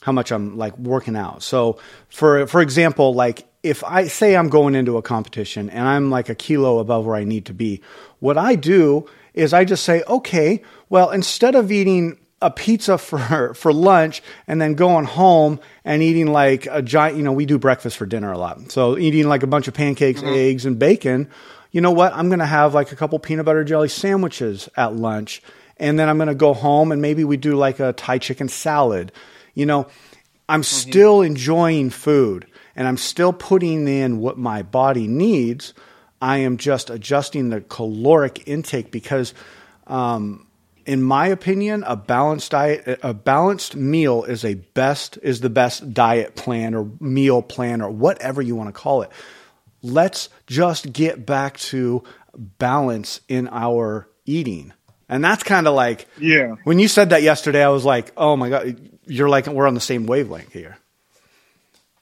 [0.00, 1.42] how much I'm like working out.
[1.42, 6.10] So for for example, like if I say I'm going into a competition and I'm
[6.10, 7.82] like a kilo above where I need to be,
[8.20, 13.54] what I do is I just say, okay, well, instead of eating a pizza for
[13.54, 17.58] for lunch and then going home and eating like a giant, you know, we do
[17.58, 18.70] breakfast for dinner a lot.
[18.70, 20.34] So eating like a bunch of pancakes, mm-hmm.
[20.34, 21.28] eggs, and bacon.
[21.70, 22.14] You know what?
[22.14, 25.42] I'm going to have like a couple peanut butter jelly sandwiches at lunch
[25.78, 28.48] and then I'm going to go home and maybe we do like a Thai chicken
[28.48, 29.12] salad.
[29.54, 29.88] You know,
[30.48, 30.90] I'm mm-hmm.
[30.90, 35.74] still enjoying food and I'm still putting in what my body needs.
[36.20, 39.34] I am just adjusting the caloric intake because,
[39.86, 40.46] um,
[40.84, 45.92] in my opinion, a balanced diet, a balanced meal is a best is the best
[45.92, 49.10] diet plan or meal plan or whatever you want to call it.
[49.82, 52.02] Let's just get back to
[52.36, 54.72] balance in our eating.
[55.08, 56.56] And that's kind of like, yeah.
[56.64, 59.74] When you said that yesterday, I was like, oh my god, you're like we're on
[59.74, 60.76] the same wavelength here.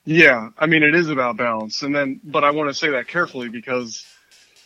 [0.04, 3.08] Yeah, I mean it is about balance, and then but I want to say that
[3.08, 4.04] carefully because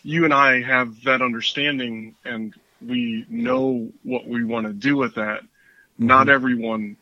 [0.03, 2.55] you and I have that understanding and
[2.87, 5.42] we know what we want to do with that.
[5.42, 6.07] Mm-hmm.
[6.07, 6.96] Not everyone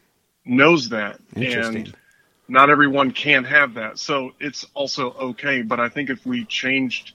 [0.44, 1.20] knows that.
[1.36, 1.94] And
[2.48, 3.98] not everyone can have that.
[3.98, 5.62] So it's also okay.
[5.62, 7.12] But I think if we changed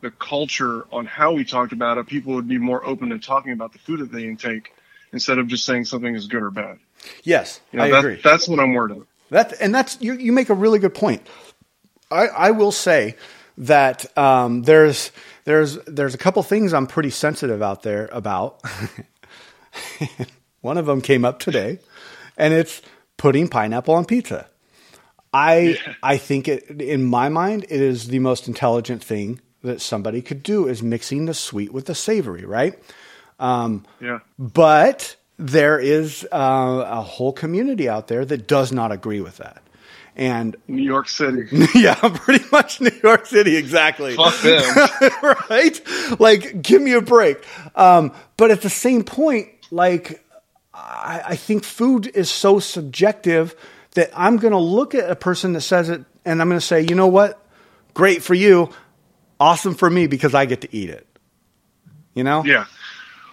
[0.00, 3.52] the culture on how we talked about it, people would be more open to talking
[3.52, 4.72] about the food that they intake
[5.12, 6.78] instead of just saying something is good or bad.
[7.22, 8.20] Yes, you know, I that, agree.
[8.22, 9.06] That's what I'm worried about.
[9.30, 10.14] That and that's you.
[10.14, 11.26] You make a really good point.
[12.10, 13.16] I, I will say
[13.58, 15.12] that um, there's
[15.44, 18.62] there's there's a couple things I'm pretty sensitive out there about.
[20.60, 21.78] One of them came up today,
[22.36, 22.82] and it's
[23.16, 24.48] putting pineapple on pizza.
[25.32, 25.94] I yeah.
[26.02, 30.42] I think it in my mind it is the most intelligent thing that somebody could
[30.42, 32.78] do is mixing the sweet with the savory, right?
[33.38, 34.20] Um, yeah.
[34.38, 39.62] But there is uh, a whole community out there that does not agree with that.
[40.16, 41.46] And New York City.
[41.74, 44.16] yeah, pretty much New York City, exactly.
[44.16, 44.64] Fuck them.
[45.48, 45.80] right?
[46.18, 47.44] Like, give me a break.
[47.76, 50.24] Um, but at the same point, like,
[50.74, 53.54] I, I think food is so subjective
[53.92, 56.66] that I'm going to look at a person that says it and I'm going to
[56.66, 57.40] say, you know what?
[57.94, 58.70] Great for you.
[59.40, 61.06] Awesome for me because I get to eat it.
[62.14, 62.44] You know?
[62.44, 62.66] Yeah.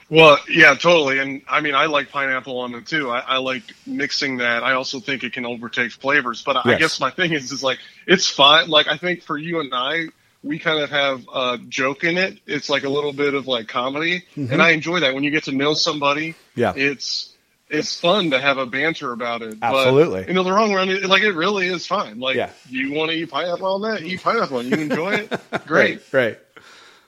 [0.10, 1.18] Well, yeah, totally.
[1.18, 3.10] And I mean, I like pineapple on it too.
[3.10, 4.64] I, I like mixing that.
[4.64, 6.44] I also think it can overtake flavors.
[6.44, 6.66] But yes.
[6.66, 8.70] I guess my thing is, is like, it's fine.
[8.70, 10.06] Like, I think for you and I,
[10.44, 12.40] we kind of have a joke in it.
[12.46, 14.26] It's like a little bit of like comedy.
[14.38, 14.54] Mm-hmm.
[14.54, 16.36] And I enjoy that when you get to know somebody.
[16.54, 16.74] Yeah.
[16.76, 17.35] It's,
[17.70, 19.58] it's fun to have a banter about it.
[19.62, 20.22] Absolutely.
[20.22, 22.20] But, you know, the wrong run, like it really is fine.
[22.20, 22.52] Like, yeah.
[22.70, 24.04] you want to eat pineapple on that?
[24.04, 24.64] Eat pineapple.
[24.64, 25.30] You enjoy it?
[25.66, 26.02] Great.
[26.12, 26.40] right, right.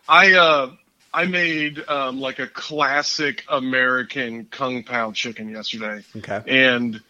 [0.10, 0.72] I, uh,
[1.14, 6.04] I made um, like a classic American kung pao chicken yesterday.
[6.16, 6.42] Okay.
[6.48, 7.02] And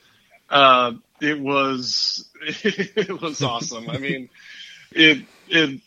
[0.49, 3.89] uh, it was it was awesome.
[3.89, 4.29] I mean,
[4.91, 5.81] it it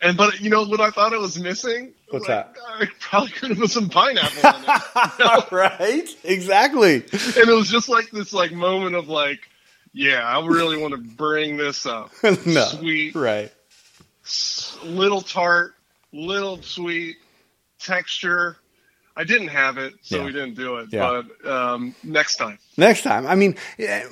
[0.00, 1.92] and but you know what I thought it was missing?
[2.10, 2.62] What's like, that?
[2.66, 5.44] I uh, probably could have put some pineapple in it.
[5.52, 6.08] Right?
[6.24, 6.94] Exactly.
[6.94, 9.40] And it was just like this like moment of like,
[9.92, 12.10] yeah, I really want to bring this up.
[12.22, 12.64] no.
[12.64, 13.14] Sweet.
[13.14, 13.52] Right.
[14.84, 15.74] Little tart,
[16.12, 17.16] little sweet,
[17.78, 18.56] texture.
[19.18, 20.24] I didn't have it, so yeah.
[20.26, 20.90] we didn't do it.
[20.92, 21.22] Yeah.
[21.42, 22.56] But um, next time.
[22.76, 23.26] Next time.
[23.26, 23.56] I mean,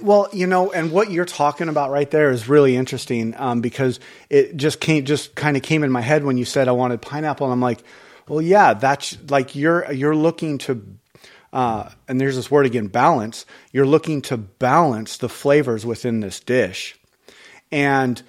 [0.02, 4.00] well, you know, and what you're talking about right there is really interesting um, because
[4.28, 7.00] it just came, just kind of came in my head when you said I wanted
[7.00, 7.84] pineapple, and I'm like,
[8.26, 10.84] well, yeah, that's like you're you're looking to.
[11.52, 13.46] Uh, and there's this word again, balance.
[13.72, 16.98] You're looking to balance the flavors within this dish.
[17.70, 18.20] And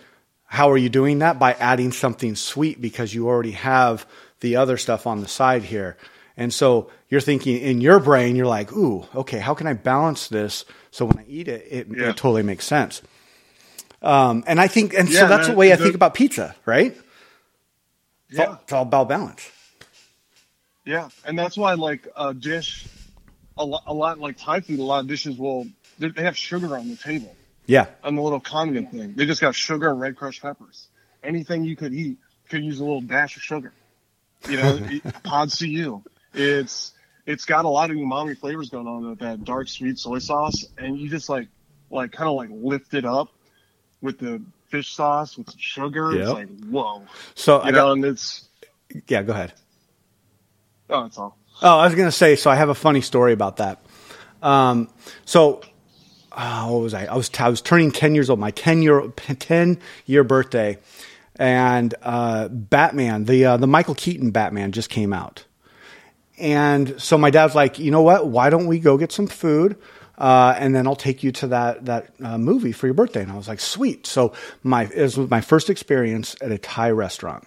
[0.45, 1.39] how are you doing that?
[1.39, 4.05] By adding something sweet because you already have
[4.41, 5.97] the other stuff on the side here.
[6.37, 10.27] And so you're thinking in your brain, you're like, ooh, okay, how can I balance
[10.27, 12.09] this so when I eat it, it, yeah.
[12.09, 13.01] it totally makes sense.
[14.03, 16.55] Um, and I think, and yeah, so that's man, the way I think about pizza,
[16.65, 16.95] right?
[18.29, 18.45] It's, yeah.
[18.45, 19.49] all, it's all about balance.
[20.85, 21.09] Yeah.
[21.25, 22.87] And that's why, like, a dish,
[23.57, 25.65] a lot, a lot like Thai food, a lot of dishes will,
[25.97, 27.35] they have sugar on the table.
[27.65, 27.87] Yeah.
[28.03, 29.15] On the little condiment thing.
[29.15, 30.87] They just got sugar and red crushed peppers.
[31.23, 33.73] Anything you could eat could use a little dash of sugar.
[34.47, 34.79] You know,
[35.23, 36.03] Pad See Ew.
[36.37, 36.93] It's
[37.25, 40.65] it's got a lot of umami flavors going on with that dark sweet soy sauce,
[40.77, 41.47] and you just like
[41.89, 43.29] like kind of like lift it up
[44.01, 46.11] with the fish sauce with some sugar.
[46.11, 46.21] Yep.
[46.21, 47.03] It's like whoa.
[47.35, 48.47] So you I know, got, and it's
[49.07, 49.23] yeah.
[49.23, 49.53] Go ahead.
[50.89, 51.37] Oh, that's all.
[51.61, 52.35] Oh, I was gonna say.
[52.35, 53.81] So I have a funny story about that.
[54.41, 54.89] Um,
[55.25, 55.61] so
[56.31, 57.05] uh, what was I?
[57.05, 58.39] I was t- I was turning ten years old.
[58.39, 59.07] My ten year
[59.39, 60.77] ten year birthday
[61.37, 65.45] and uh, Batman, the uh, the Michael Keaton Batman, just came out,
[66.37, 68.27] and so my dad's like, you know what?
[68.27, 69.77] Why don't we go get some food?
[70.17, 73.21] Uh, and then I'll take you to that that uh, movie for your birthday.
[73.21, 74.07] And I was like, sweet.
[74.07, 77.45] So my it was my first experience at a Thai restaurant.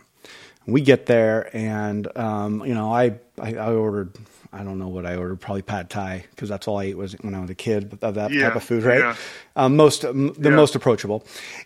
[0.67, 4.17] We get there, and um, you know, I, I, I ordered
[4.53, 7.13] I don't know what I ordered, probably pad thai because that's all I ate was
[7.21, 8.99] when I was a kid of that yeah, type of food, right?
[8.99, 9.17] Yeah.
[9.55, 10.51] Um, most the yeah.
[10.51, 11.25] most approachable.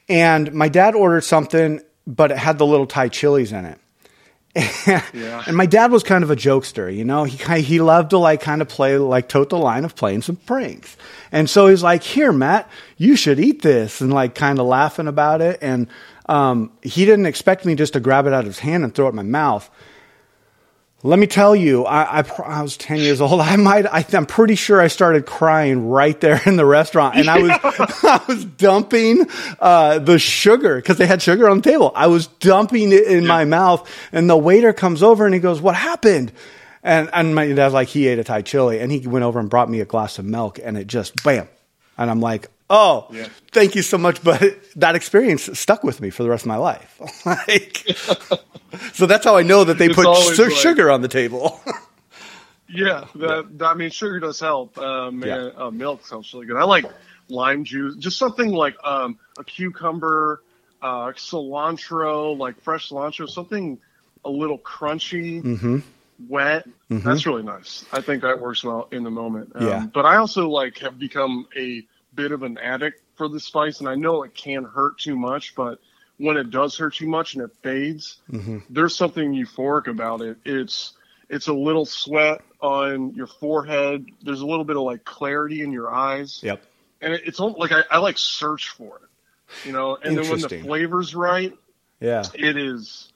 [0.09, 3.79] And my dad ordered something, but it had the little Thai chilies in it.
[4.87, 5.43] yeah.
[5.47, 7.25] And my dad was kind of a jokester, you know.
[7.25, 10.37] He he loved to like kind of play like tote the line of playing some
[10.37, 10.97] pranks.
[11.33, 15.09] And so he's like, "Here, Matt, you should eat this," and like kind of laughing
[15.09, 15.59] about it.
[15.61, 15.89] And
[16.27, 19.07] um, he didn't expect me just to grab it out of his hand and throw
[19.07, 19.69] it in my mouth.
[21.07, 23.39] Let me tell you, I, I, I, was 10 years old.
[23.41, 27.29] I might, I, am pretty sure I started crying right there in the restaurant and
[27.29, 27.51] I was,
[28.03, 29.27] I was dumping,
[29.61, 31.93] uh, the sugar because they had sugar on the table.
[31.95, 35.61] I was dumping it in my mouth and the waiter comes over and he goes,
[35.61, 36.33] what happened?
[36.83, 39.51] And, and my dad's like, he ate a Thai chili and he went over and
[39.51, 41.49] brought me a glass of milk and it just bam.
[41.99, 43.29] And I'm like, Oh, yeah.
[43.53, 44.23] thank you so much.
[44.23, 44.43] But
[44.77, 47.01] that experience stuck with me for the rest of my life.
[47.27, 47.87] like,
[48.95, 51.61] so that's how I know that they it's put su- like, sugar on the table.
[52.69, 54.77] yeah, that, yeah, I mean, sugar does help.
[54.77, 55.51] Um, yeah.
[55.57, 56.57] Uh, milk sounds really good.
[56.57, 56.85] I like
[57.29, 60.43] lime juice, just something like um, a cucumber,
[60.83, 63.79] uh, cilantro, like fresh cilantro, something
[64.25, 65.43] a little crunchy.
[65.43, 65.79] Mm-hmm
[66.29, 66.65] wet.
[66.91, 67.09] Mm-hmm.
[67.09, 67.85] That's really nice.
[67.93, 69.51] I think that works well in the moment.
[69.55, 69.87] Um, yeah.
[69.93, 71.85] But I also like have become a
[72.15, 75.55] bit of an addict for the spice, and I know it can hurt too much,
[75.55, 75.79] but
[76.19, 78.59] when it does hurt too much and it fades, mm-hmm.
[78.71, 80.39] there's something euphoric about it.
[80.45, 80.93] It's
[81.29, 84.07] it's a little sweat on your forehead.
[84.23, 86.41] There's a little bit of like clarity in your eyes.
[86.43, 86.63] Yep.
[87.01, 89.97] And it, it's like I, I like search for it, you know.
[90.03, 91.53] And then when the flavor's right,
[92.01, 93.13] yeah, it is.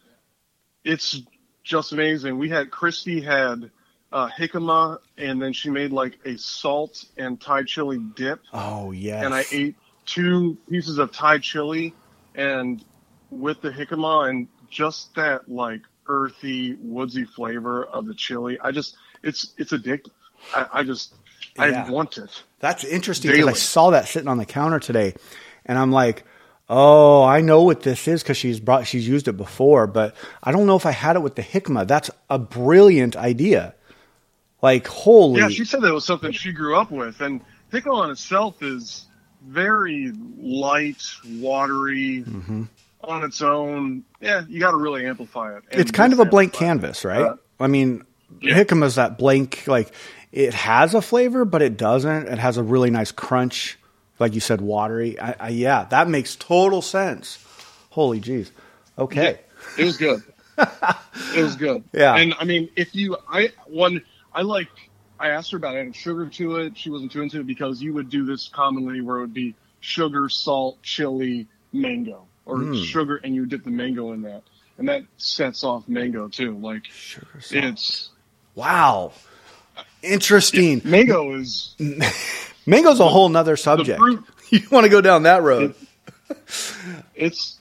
[0.84, 1.20] It's
[1.62, 2.38] just amazing.
[2.38, 3.70] We had Christy had
[4.12, 8.40] uh, jicama, and then she made like a salt and Thai chili dip.
[8.52, 9.24] Oh yeah.
[9.24, 11.94] And I ate two pieces of Thai chili,
[12.34, 12.84] and
[13.30, 18.58] with the jicama and just that like earthy, woodsy flavor of the chili.
[18.60, 20.10] I just it's it's addictive.
[20.54, 21.14] I, I just
[21.56, 21.86] yeah.
[21.86, 22.42] I want it.
[22.60, 25.14] That's interesting because I saw that sitting on the counter today,
[25.66, 26.24] and I'm like,
[26.70, 30.52] Oh, I know what this is because she's brought she's used it before, but I
[30.52, 31.86] don't know if I had it with the jicama.
[31.86, 33.74] That's a brilliant idea.
[34.62, 37.20] Like holy Yeah, she said that was something she grew up with.
[37.20, 37.40] And
[37.72, 39.06] jicama on itself is
[39.46, 41.04] very light,
[41.36, 42.64] watery mm-hmm.
[43.02, 44.04] on its own.
[44.20, 45.64] Yeah, you gotta really amplify it.
[45.70, 47.22] It's kind of a blank canvas, right?
[47.22, 48.04] Uh, I mean
[48.40, 48.58] yeah.
[48.58, 49.92] is that blank like
[50.32, 52.28] it has a flavor, but it doesn't.
[52.28, 53.78] It has a really nice crunch
[54.18, 55.18] like you said, watery.
[55.18, 57.44] I, I, yeah, that makes total sense.
[57.90, 58.50] Holy jeez.
[58.98, 59.38] Okay.
[59.76, 60.22] Yeah, it was good.
[60.58, 61.84] it was good.
[61.92, 62.16] Yeah.
[62.16, 64.02] And I mean, if you, I, one,
[64.38, 64.68] I like,
[65.18, 66.78] I asked her about adding sugar to it.
[66.78, 69.56] She wasn't too into it because you would do this commonly where it would be
[69.80, 72.84] sugar, salt, chili, mango, or mm.
[72.84, 74.44] sugar, and you dip the mango in that.
[74.78, 76.56] And that sets off mango too.
[76.56, 77.64] Like, sugar, salt.
[77.64, 78.10] it's.
[78.54, 79.10] Wow.
[80.02, 80.82] Interesting.
[80.84, 81.74] Yeah, mango is.
[82.66, 84.00] Mango's a whole nother subject.
[84.50, 85.74] You want to go down that road?
[86.30, 86.36] It,
[87.14, 87.60] it's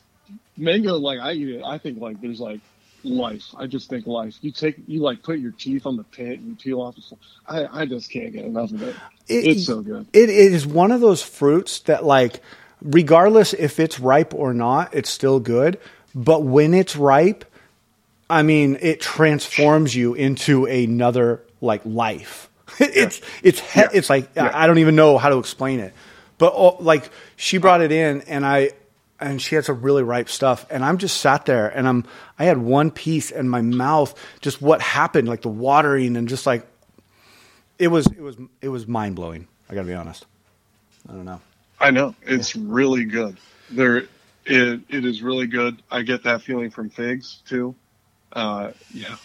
[0.56, 0.96] mango.
[0.96, 2.62] Like I eat it, I think like there's like
[3.04, 3.44] life.
[3.58, 4.38] I just think life.
[4.42, 6.96] You take you like put your teeth on the pit and you peel off.
[6.96, 8.96] The, I I just can't get enough of it.
[9.28, 10.08] it it's so good.
[10.14, 12.42] It is one of those fruits that like,
[12.82, 15.80] regardless if it's ripe or not, it's still good.
[16.16, 17.46] But when it's ripe,
[18.30, 22.48] I mean, it transforms you into another like life
[22.80, 23.90] it's it's he- yeah.
[23.94, 24.52] it's like yeah.
[24.54, 25.94] I don't even know how to explain it.
[26.38, 28.72] But oh, like she brought it in, and I
[29.20, 32.06] and she had some really ripe stuff, and I'm just sat there, and I'm
[32.38, 36.46] I had one piece, and my mouth just what happened, like the watering, and just
[36.46, 36.66] like
[37.80, 39.48] it was it was it was mind blowing.
[39.70, 40.26] I got to be honest.
[41.10, 41.42] I don't know.
[41.80, 42.64] I know it's yeah.
[42.66, 43.38] really good.
[43.70, 43.98] There,
[44.46, 45.82] it it is really good.
[45.92, 47.76] I get that feeling from figs too.
[48.32, 49.16] Uh, yeah,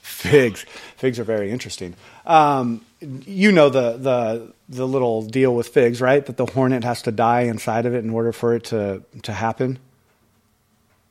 [0.00, 0.64] figs.
[0.96, 1.94] Figs are very interesting.
[2.26, 2.84] Um,
[3.26, 6.24] you know the the the little deal with figs, right?
[6.24, 9.32] That the hornet has to die inside of it in order for it to to
[9.32, 9.78] happen.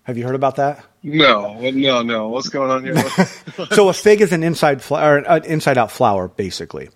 [0.03, 0.83] Have you heard about that?
[1.01, 2.27] No, no, no.
[2.27, 2.97] What's going on here?
[3.71, 6.89] so a fig is an inside flower, an inside out flower, basically.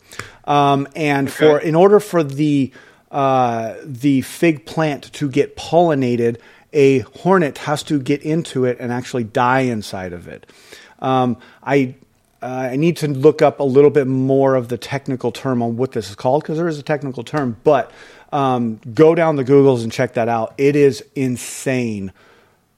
[0.43, 1.37] Um, and okay.
[1.37, 2.73] for in order for the
[3.11, 6.39] uh, the fig plant to get pollinated,
[6.73, 10.45] a hornet has to get into it and actually die inside of it.
[10.99, 11.95] Um, I
[12.41, 15.77] uh, I need to look up a little bit more of the technical term on
[15.77, 17.57] what this is called because there is a technical term.
[17.63, 17.91] But
[18.31, 20.53] um, go down the Googles and check that out.
[20.57, 22.11] It is insane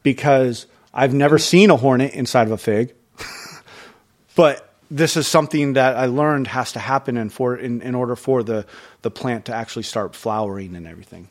[0.02, 2.94] because I've never seen a hornet inside of a fig,
[4.36, 8.16] but this is something that I learned has to happen in for in, in order
[8.16, 8.66] for the
[9.02, 11.28] the plant to actually start flowering and everything.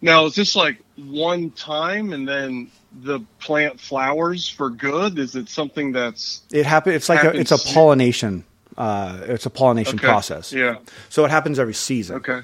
[0.00, 2.70] Now, is this like one time and then
[3.02, 5.18] the plant flowers for good?
[5.18, 6.92] Is it something that's it happen?
[6.92, 8.44] It's like a, it's a pollination.
[8.76, 10.06] Uh, it's a pollination okay.
[10.06, 10.52] process.
[10.52, 10.76] Yeah.
[11.08, 12.16] So it happens every season.
[12.16, 12.42] Okay.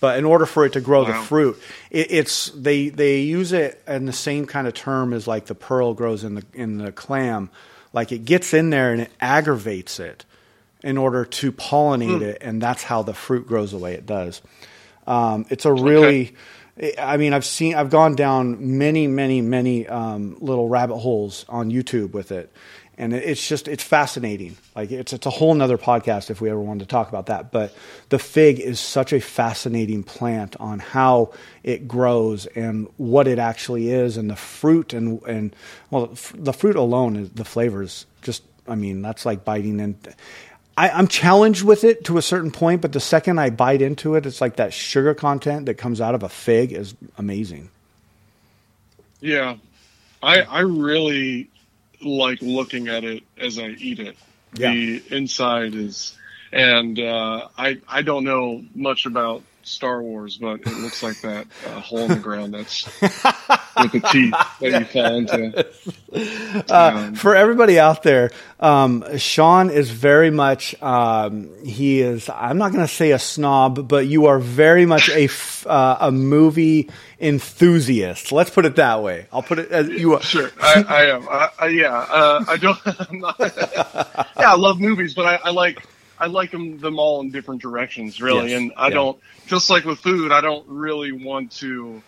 [0.00, 1.08] But in order for it to grow wow.
[1.08, 5.26] the fruit, it, it's they they use it in the same kind of term as
[5.26, 7.50] like the pearl grows in the in the clam.
[7.92, 10.24] Like it gets in there and it aggravates it
[10.82, 12.22] in order to pollinate mm.
[12.22, 14.42] it, and that's how the fruit grows the way it does.
[15.06, 16.36] Um, it's a really okay
[16.98, 21.70] I mean, I've seen, I've gone down many, many, many um, little rabbit holes on
[21.70, 22.52] YouTube with it,
[22.98, 24.56] and it's just, it's fascinating.
[24.74, 27.52] Like it's, it's a whole nother podcast if we ever wanted to talk about that.
[27.52, 27.74] But
[28.08, 33.90] the fig is such a fascinating plant on how it grows and what it actually
[33.90, 35.54] is, and the fruit and and
[35.90, 38.06] well, the fruit alone is the flavors.
[38.22, 39.96] Just, I mean, that's like biting in.
[40.76, 44.16] I, I'm challenged with it to a certain point, but the second I bite into
[44.16, 47.70] it, it's like that sugar content that comes out of a fig is amazing.
[49.20, 49.56] Yeah,
[50.22, 51.48] I I really
[52.02, 54.16] like looking at it as I eat it.
[54.54, 54.72] Yeah.
[54.72, 56.16] The inside is,
[56.52, 61.46] and uh, I I don't know much about Star Wars, but it looks like that
[61.66, 65.66] uh, hole in the ground that's with the teeth that you fall into.
[66.72, 72.58] Uh, um, for everybody out there, um, Sean is very much, um, he is, I'm
[72.58, 75.28] not going to say a snob, but you are very much a,
[75.68, 76.90] uh, a movie
[77.20, 78.32] enthusiast.
[78.32, 79.26] Let's put it that way.
[79.32, 80.22] I'll put it as you are.
[80.22, 81.28] Sure, I, I am.
[81.28, 82.78] I, I, yeah, uh, I don't,
[83.12, 85.84] not, yeah, I love movies, but I, I like,
[86.24, 88.50] I like them them all in different directions, really.
[88.50, 88.60] Yes.
[88.60, 88.94] And I yeah.
[88.94, 90.32] don't just like with food.
[90.32, 92.02] I don't really want to.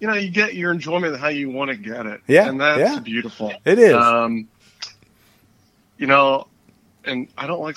[0.00, 2.22] You know, you get your enjoyment how you want to get it.
[2.26, 2.98] Yeah, and that's yeah.
[3.00, 3.52] beautiful.
[3.66, 3.92] It is.
[3.92, 4.48] Um,
[5.98, 6.48] you know,
[7.04, 7.76] and I don't like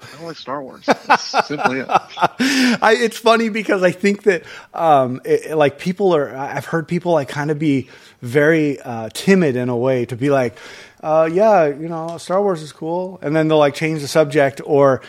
[0.00, 0.86] I don't like Star Wars.
[1.06, 1.86] That's simply it.
[1.88, 7.12] I, it's funny because I think that, um, it, like people are, I've heard people
[7.12, 7.90] like kind of be
[8.22, 10.56] very uh, timid in a way to be like,
[11.00, 14.60] uh, yeah, you know, Star Wars is cool, and then they'll like change the subject
[14.64, 15.02] or.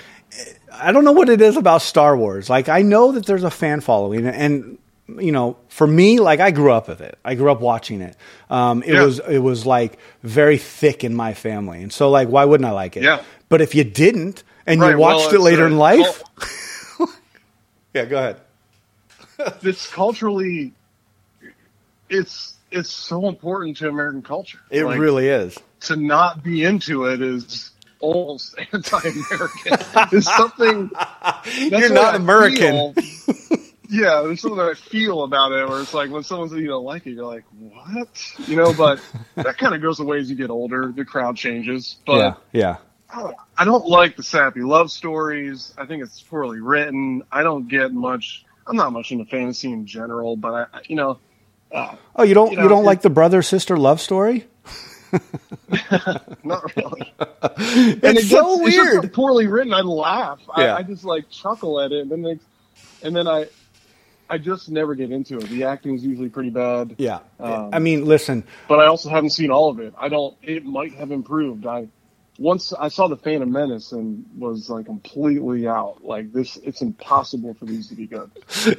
[0.73, 2.49] I don't know what it is about Star Wars.
[2.49, 4.77] Like I know that there's a fan following, and
[5.19, 7.17] you know, for me, like I grew up with it.
[7.23, 8.15] I grew up watching it.
[8.49, 9.03] Um, it yeah.
[9.03, 12.71] was it was like very thick in my family, and so like, why wouldn't I
[12.71, 13.03] like it?
[13.03, 13.23] Yeah.
[13.49, 16.23] But if you didn't, and right, you watched well, it later uh, in life,
[17.93, 18.41] yeah, go ahead.
[19.63, 20.73] it's culturally,
[22.09, 24.59] it's it's so important to American culture.
[24.69, 25.57] It like, really is.
[25.81, 27.71] To not be into it is
[28.01, 29.77] almost anti-American.
[30.11, 30.91] It's something.
[31.57, 32.93] You're not American.
[33.89, 36.83] yeah, there's something I feel about it where it's like when someone says you don't
[36.83, 38.33] like it, you're like, what?
[38.47, 38.99] You know, but
[39.35, 40.91] that kind of goes away as you get older.
[40.95, 41.97] The crowd changes.
[42.05, 42.17] But
[42.53, 42.77] yeah,
[43.13, 43.33] yeah.
[43.57, 45.73] I don't like the sappy love stories.
[45.77, 47.23] I think it's poorly written.
[47.31, 48.45] I don't get much.
[48.65, 51.19] I'm not much into fantasy in general, but I, you know,
[51.73, 54.47] uh, oh, you don't you, know, you don't it, like the brother sister love story?
[56.43, 57.13] Not really.
[57.19, 59.05] and it's, so gets, weird.
[59.05, 59.73] It's poorly written.
[59.73, 60.39] I laugh.
[60.57, 60.75] Yeah.
[60.75, 62.39] I, I, just like chuckle at it, and then they,
[63.03, 63.47] and then I,
[64.29, 65.49] I just never get into it.
[65.49, 66.95] The acting is usually pretty bad.
[66.97, 67.19] Yeah.
[67.39, 68.43] Um, I mean, listen.
[68.67, 69.93] But I also haven't seen all of it.
[69.97, 70.35] I don't.
[70.41, 71.65] It might have improved.
[71.65, 71.87] I
[72.41, 76.03] once I saw the Phantom Menace and was like completely out.
[76.03, 78.31] Like this, it's impossible for these to be good.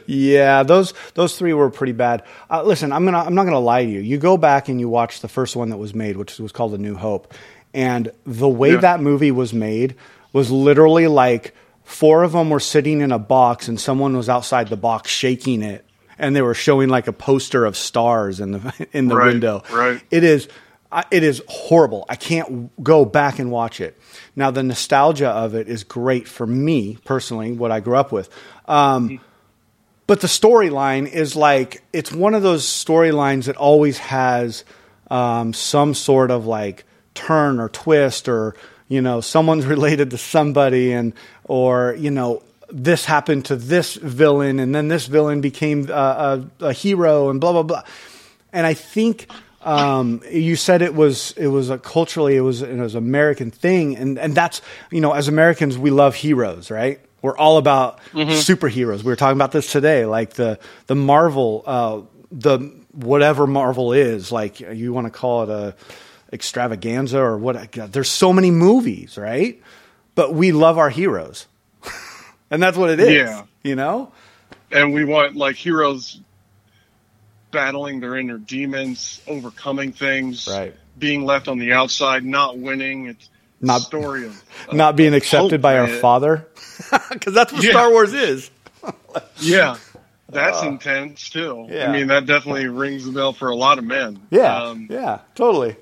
[0.06, 2.24] yeah, those those three were pretty bad.
[2.50, 4.00] Uh, listen, I'm gonna I'm not gonna lie to you.
[4.00, 6.74] You go back and you watch the first one that was made, which was called
[6.74, 7.32] A New Hope,
[7.72, 8.78] and the way yeah.
[8.78, 9.94] that movie was made
[10.32, 11.54] was literally like
[11.84, 15.62] four of them were sitting in a box and someone was outside the box shaking
[15.62, 15.84] it
[16.18, 19.62] and they were showing like a poster of stars in the in the right, window.
[19.70, 20.02] Right.
[20.10, 20.48] It is
[21.10, 22.04] it is horrible.
[22.08, 23.98] I can't go back and watch it.
[24.36, 28.28] Now, the nostalgia of it is great for me personally, what I grew up with.
[28.66, 29.20] Um,
[30.06, 34.64] but the storyline is like, it's one of those storylines that always has
[35.10, 36.84] um, some sort of like
[37.14, 38.54] turn or twist or,
[38.88, 41.14] you know, someone's related to somebody and,
[41.44, 46.66] or, you know, this happened to this villain and then this villain became a, a,
[46.66, 47.82] a hero and blah, blah, blah.
[48.52, 49.28] And I think
[49.64, 53.50] um, you said it was it was a culturally it was it was an American
[53.50, 54.60] thing, and and that's
[54.90, 57.00] you know as Americans we love heroes, right?
[57.22, 58.30] We're all about mm-hmm.
[58.30, 58.98] superheroes.
[58.98, 60.58] We were talking about this today, like the
[60.88, 62.00] the Marvel, uh,
[62.32, 62.58] the
[62.90, 65.74] whatever Marvel is, like you want to call it a
[66.32, 67.70] extravaganza or what?
[67.70, 69.62] God, there's so many movies, right?
[70.14, 71.46] But we love our heroes,
[72.50, 73.12] and that's what it is.
[73.12, 74.12] Yeah, you know.
[74.72, 76.20] And we want like heroes
[77.52, 80.74] battling their inner demons, overcoming things, right.
[80.98, 83.06] being left on the outside, not winning.
[83.06, 83.30] It's
[83.60, 86.00] not story of, of not being accepted by our it.
[86.00, 86.48] father,
[87.12, 87.70] because that's what yeah.
[87.70, 88.50] Star Wars is.
[89.38, 89.76] yeah,
[90.28, 91.68] that's uh, intense too.
[91.70, 91.88] Yeah.
[91.88, 94.20] I mean, that definitely rings the bell for a lot of men.
[94.30, 95.76] Yeah, um, yeah, totally.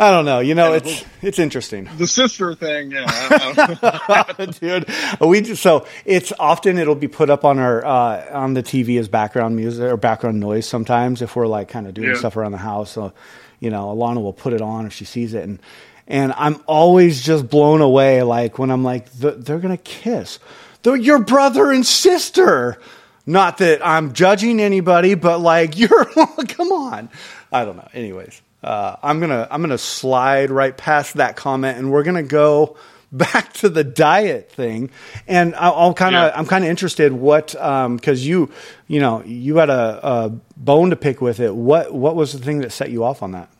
[0.00, 0.40] I don't know.
[0.40, 1.86] You know, it's it's interesting.
[1.98, 4.88] The sister thing, yeah, dude.
[5.20, 8.98] We just, so it's often it'll be put up on our uh, on the TV
[8.98, 10.66] as background music or background noise.
[10.66, 12.14] Sometimes if we're like kind of doing yeah.
[12.16, 13.12] stuff around the house, so
[13.58, 15.60] you know, Alana will put it on if she sees it, and
[16.08, 18.22] and I'm always just blown away.
[18.22, 20.38] Like when I'm like, they're gonna kiss.
[20.82, 22.80] They're your brother and sister.
[23.26, 26.04] Not that I'm judging anybody, but like you're,
[26.48, 27.10] come on.
[27.52, 27.88] I don't know.
[27.92, 32.76] Anyways uh, I'm gonna I'm gonna slide right past that comment, and we're gonna go
[33.12, 34.90] back to the diet thing.
[35.26, 36.38] And I'll, kind of yeah.
[36.38, 38.50] I'm kind of interested what because um, you
[38.86, 41.54] you know you had a, a bone to pick with it.
[41.54, 43.50] What what was the thing that set you off on that?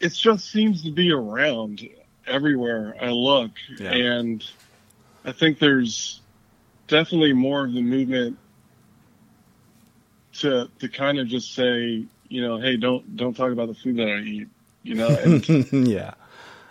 [0.00, 1.88] It just seems to be around.
[2.26, 3.92] everywhere I look, yeah.
[3.92, 4.44] and
[5.24, 6.20] I think there's
[6.88, 8.38] definitely more of the movement
[10.34, 13.96] to to kind of just say, you know, hey, don't don't talk about the food
[13.96, 14.48] that I eat,
[14.82, 15.08] you know.
[15.72, 16.14] Yeah,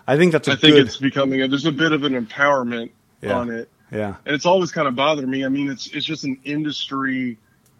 [0.07, 0.47] I think that's.
[0.47, 0.85] I think good...
[0.85, 1.41] it's becoming.
[1.41, 2.91] A, there's a bit of an empowerment
[3.21, 3.37] yeah.
[3.37, 3.69] on it.
[3.91, 5.45] Yeah, and it's always kind of bothered me.
[5.45, 7.37] I mean, it's it's just an industry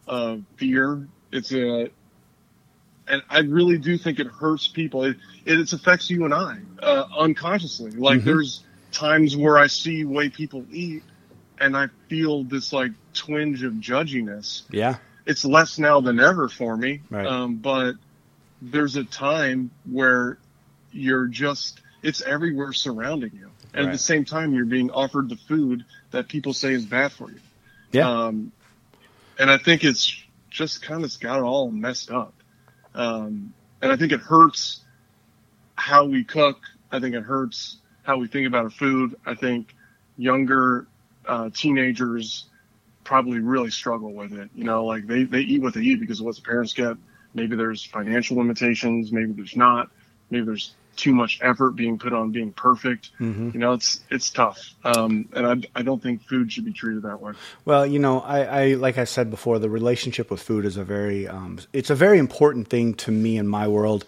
[0.08, 1.08] of fear.
[1.32, 1.90] It's a
[3.08, 5.04] and I really do think it hurts people.
[5.04, 7.92] It, it affects you and I uh, unconsciously.
[7.92, 8.28] Like mm-hmm.
[8.28, 11.04] there's times where I see way people eat,
[11.60, 14.64] and I feel this like twinge of judginess.
[14.70, 17.02] Yeah, it's less now than ever for me.
[17.10, 17.26] Right.
[17.26, 17.96] Um, but
[18.62, 20.38] there's a time where
[20.92, 23.88] you're just it's everywhere surrounding you, and right.
[23.88, 27.30] at the same time you're being offered the food that people say is bad for
[27.30, 27.40] you.
[27.92, 28.10] Yeah.
[28.10, 28.52] Um,
[29.38, 32.34] and I think it's just kind of got it all messed up.
[32.94, 34.82] Um, and I think it hurts
[35.76, 36.62] how we cook.
[36.92, 39.16] I think it hurts how we think about our food.
[39.26, 39.76] I think
[40.18, 40.88] younger
[41.28, 42.46] uh, teenagers
[43.06, 44.50] probably really struggle with it.
[44.54, 46.98] You know, like they, they eat what they eat because of what the parents get.
[47.34, 49.14] Maybe there's financial limitations.
[49.14, 49.90] Maybe there's not.
[50.30, 53.12] Maybe there's too much effort being put on being perfect.
[53.20, 53.52] Mm-hmm.
[53.54, 57.04] You know, it's it's tough, um, and I, I don't think food should be treated
[57.04, 57.34] that way.
[57.66, 60.84] Well, you know, I, I like I said before, the relationship with food is a
[60.84, 64.06] very um, it's a very important thing to me in my world.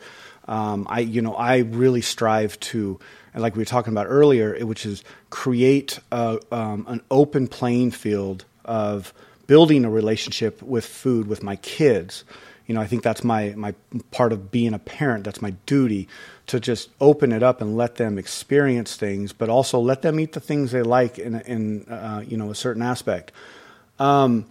[0.47, 2.99] Um, I you know I really strive to,
[3.33, 7.91] and like we were talking about earlier, which is create a, um, an open playing
[7.91, 9.13] field of
[9.47, 12.23] building a relationship with food with my kids
[12.67, 13.73] you know, I think that's my my
[14.11, 15.23] part of being a parent.
[15.23, 16.09] That's my duty
[16.47, 20.33] to just open it up and let them experience things, but also let them eat
[20.33, 23.31] the things they like in in uh, you know a certain aspect.
[23.99, 24.45] Um,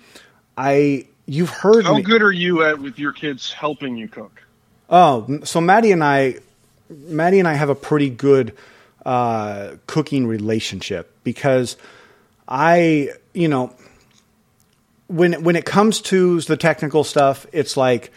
[0.57, 4.43] I you've heard how me, good are you at with your kids helping you cook?
[4.89, 6.37] Oh, so Maddie and I,
[6.89, 8.57] Maddie and I have a pretty good
[9.05, 11.77] uh, cooking relationship because
[12.49, 13.75] I, you know,
[15.09, 18.11] when when it comes to the technical stuff, it's like,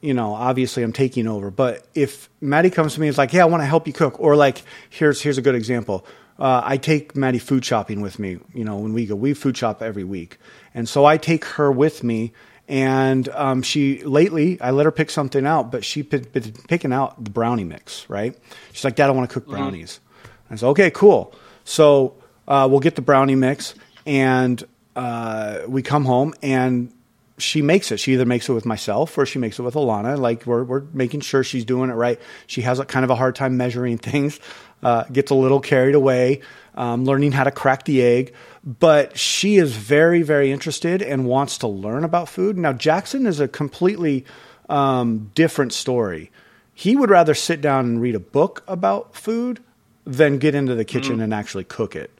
[0.00, 1.50] you know, obviously I'm taking over.
[1.50, 4.20] But if Maddie comes to me, it's like, yeah, I want to help you cook,
[4.20, 6.06] or like, here's here's a good example.
[6.38, 8.38] Uh, I take Maddie food shopping with me.
[8.52, 10.38] You know, when we go, we food shop every week,
[10.74, 12.32] and so I take her with me.
[12.66, 16.24] And um, she lately, I let her pick something out, but she been
[16.66, 18.08] picking out the brownie mix.
[18.08, 18.34] Right?
[18.72, 19.52] She's like, Dad, I want to cook mm-hmm.
[19.52, 20.00] brownies.
[20.00, 20.54] Mm-hmm.
[20.54, 21.34] I said, Okay, cool.
[21.64, 22.16] So
[22.48, 23.74] uh, we'll get the brownie mix,
[24.06, 24.62] and
[24.96, 26.92] uh, we come home and
[27.38, 27.98] she makes it.
[27.98, 30.18] She either makes it with myself or she makes it with Alana.
[30.18, 32.20] Like we're we're making sure she's doing it right.
[32.46, 34.38] She has a kind of a hard time measuring things,
[34.82, 36.42] uh, gets a little carried away,
[36.74, 38.34] um, learning how to crack the egg.
[38.64, 42.56] But she is very very interested and wants to learn about food.
[42.56, 44.24] Now Jackson is a completely
[44.68, 46.30] um, different story.
[46.72, 49.62] He would rather sit down and read a book about food
[50.04, 51.22] than get into the kitchen mm-hmm.
[51.22, 52.10] and actually cook it.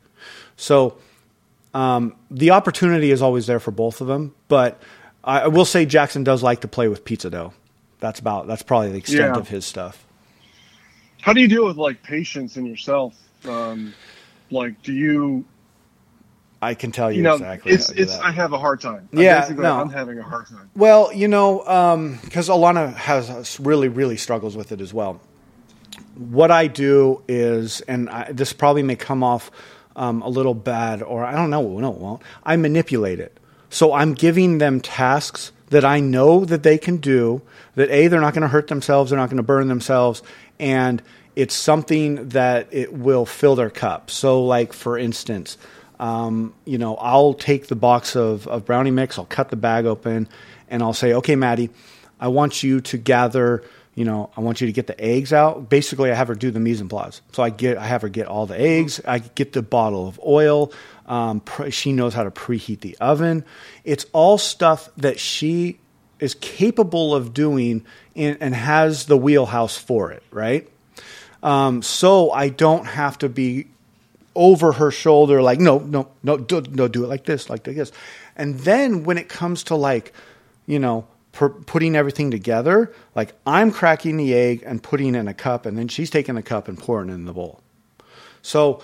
[0.57, 0.97] So
[1.75, 4.81] um, the opportunity is always there for both of them, but
[5.25, 7.53] I will say Jackson does like to play with pizza dough.
[7.99, 9.41] That's about that's probably the extent yeah.
[9.41, 10.07] of his stuff.
[11.21, 13.17] How do you deal with like patience in yourself?
[13.47, 13.95] Um,
[14.51, 15.45] like, do you?
[16.63, 17.73] I can tell you, you know, exactly.
[17.73, 18.17] It's it's.
[18.19, 19.09] I have a hard time.
[19.13, 19.81] Yeah, no.
[19.81, 20.71] I'm having a hard time.
[20.77, 21.59] Well, you know,
[22.23, 25.21] because um, Alana has really really struggles with it as well.
[26.15, 29.51] What I do is, and I, this probably may come off
[29.97, 32.23] um, a little bad, or I don't know, no, it won't.
[32.45, 33.39] I manipulate it.
[33.71, 37.43] So I'm giving them tasks that I know that they can do,
[37.75, 40.23] that A, they're not going to hurt themselves, they're not going to burn themselves,
[40.61, 41.03] and
[41.35, 44.11] it's something that it will fill their cup.
[44.11, 45.59] So, like, for instance,
[45.99, 49.87] um, you know, I'll take the box of, of brownie mix, I'll cut the bag
[49.87, 50.29] open,
[50.69, 51.71] and I'll say, okay, Maddie,
[52.21, 53.65] I want you to gather
[53.95, 55.69] you know, I want you to get the eggs out.
[55.69, 57.21] Basically, I have her do the mise en place.
[57.33, 59.01] So I get, I have her get all the eggs.
[59.07, 60.73] I get the bottle of oil.
[61.07, 63.45] Um, pre- she knows how to preheat the oven.
[63.85, 65.79] It's all stuff that she
[66.19, 67.85] is capable of doing
[68.15, 70.69] in, and has the wheelhouse for it, right?
[71.43, 73.67] Um, so I don't have to be
[74.35, 77.93] over her shoulder, like, no, no, no, do, no, do it like this, like this.
[78.35, 80.13] And then when it comes to like,
[80.67, 82.93] you know, per, putting everything together.
[83.15, 86.43] Like I'm cracking the egg and putting in a cup, and then she's taking the
[86.43, 87.61] cup and pouring it in the bowl.
[88.41, 88.83] So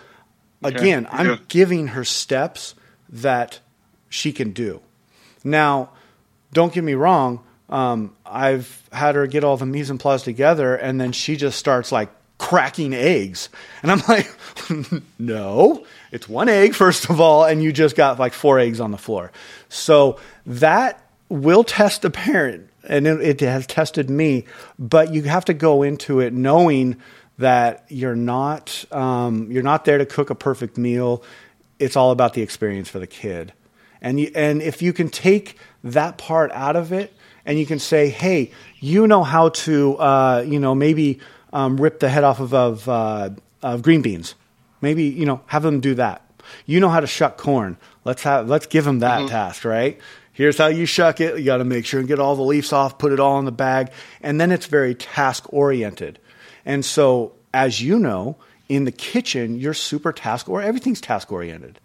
[0.62, 1.16] again, okay.
[1.16, 2.74] I'm giving her steps
[3.08, 3.60] that
[4.08, 4.80] she can do.
[5.42, 5.90] Now,
[6.52, 7.42] don't get me wrong.
[7.70, 11.58] Um, I've had her get all the mise en place together, and then she just
[11.58, 13.48] starts like cracking eggs.
[13.82, 14.34] And I'm like,
[15.18, 18.90] no, it's one egg, first of all, and you just got like four eggs on
[18.90, 19.30] the floor.
[19.68, 21.00] So that
[21.30, 24.44] will test a parent, and it, it has tested me.
[24.78, 26.96] But you have to go into it knowing
[27.38, 31.22] that you're not um, you're not there to cook a perfect meal.
[31.78, 33.54] It's all about the experience for the kid,
[34.02, 37.14] and you, and if you can take that part out of it,
[37.46, 41.20] and you can say, hey, you know how to uh, you know maybe
[41.52, 43.30] um, rip the head off of of, uh,
[43.62, 44.34] of green beans,
[44.82, 46.26] maybe you know have them do that.
[46.66, 47.78] You know how to shuck corn.
[48.04, 49.28] Let's have let's give them that mm-hmm.
[49.28, 49.98] task, right?
[50.40, 51.38] Here's how you shuck it.
[51.38, 53.44] You got to make sure and get all the leaves off, put it all in
[53.44, 56.18] the bag, and then it's very task oriented.
[56.64, 58.36] And so, as you know,
[58.66, 61.78] in the kitchen, you're super task or everything's task oriented.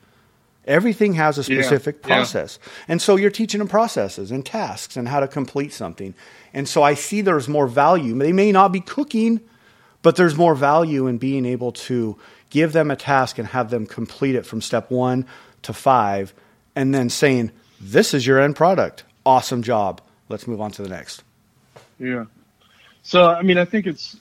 [0.64, 2.58] Everything has a specific yeah, process.
[2.62, 2.72] Yeah.
[2.88, 6.14] And so you're teaching them processes and tasks and how to complete something.
[6.54, 8.18] And so I see there's more value.
[8.18, 9.42] They may not be cooking,
[10.02, 12.18] but there's more value in being able to
[12.52, 15.26] give them a task and have them complete it from step one
[15.64, 16.34] to five,
[16.74, 19.04] and then saying, This is your end product.
[19.26, 20.02] Awesome job.
[20.30, 21.24] Let's move on to the next.
[22.00, 22.26] Yeah.
[23.04, 24.18] So, I mean, I think it's,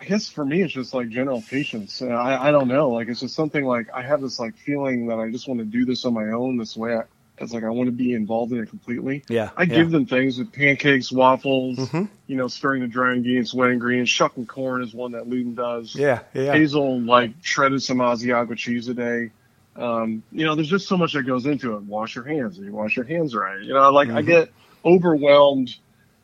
[0.00, 2.00] I guess for me, it's just like general patience.
[2.00, 2.90] I, I don't know.
[2.90, 5.66] Like, it's just something like I have this like feeling that I just want to
[5.66, 6.96] do this on my own this way.
[6.96, 7.02] I,
[7.38, 9.24] it's like I want to be involved in it completely.
[9.28, 9.50] Yeah.
[9.56, 9.74] I yeah.
[9.74, 12.04] give them things with pancakes, waffles, mm-hmm.
[12.26, 15.94] you know, stirring the dry ingredients, wet ingredients, shucking corn is one that Luton does.
[15.94, 16.52] Yeah, yeah.
[16.52, 19.30] Hazel like shredded some Asiago cheese a day.
[19.76, 21.82] Um, you know, there's just so much that goes into it.
[21.82, 22.58] Wash your hands.
[22.58, 23.60] You wash your hands right.
[23.60, 24.18] You know, like mm-hmm.
[24.18, 24.52] I get
[24.84, 25.76] overwhelmed,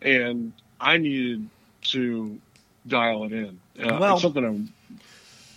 [0.03, 1.49] and I needed
[1.83, 2.39] to
[2.87, 3.61] dial it in.
[3.81, 4.73] Uh, well, it's something I'm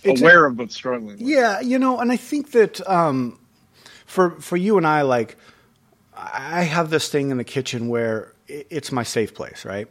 [0.06, 1.18] aware a, of but struggling.
[1.18, 1.22] With.
[1.22, 3.40] Yeah, you know, and I think that um,
[4.06, 5.36] for for you and I, like,
[6.16, 9.88] I have this thing in the kitchen where it's my safe place, right?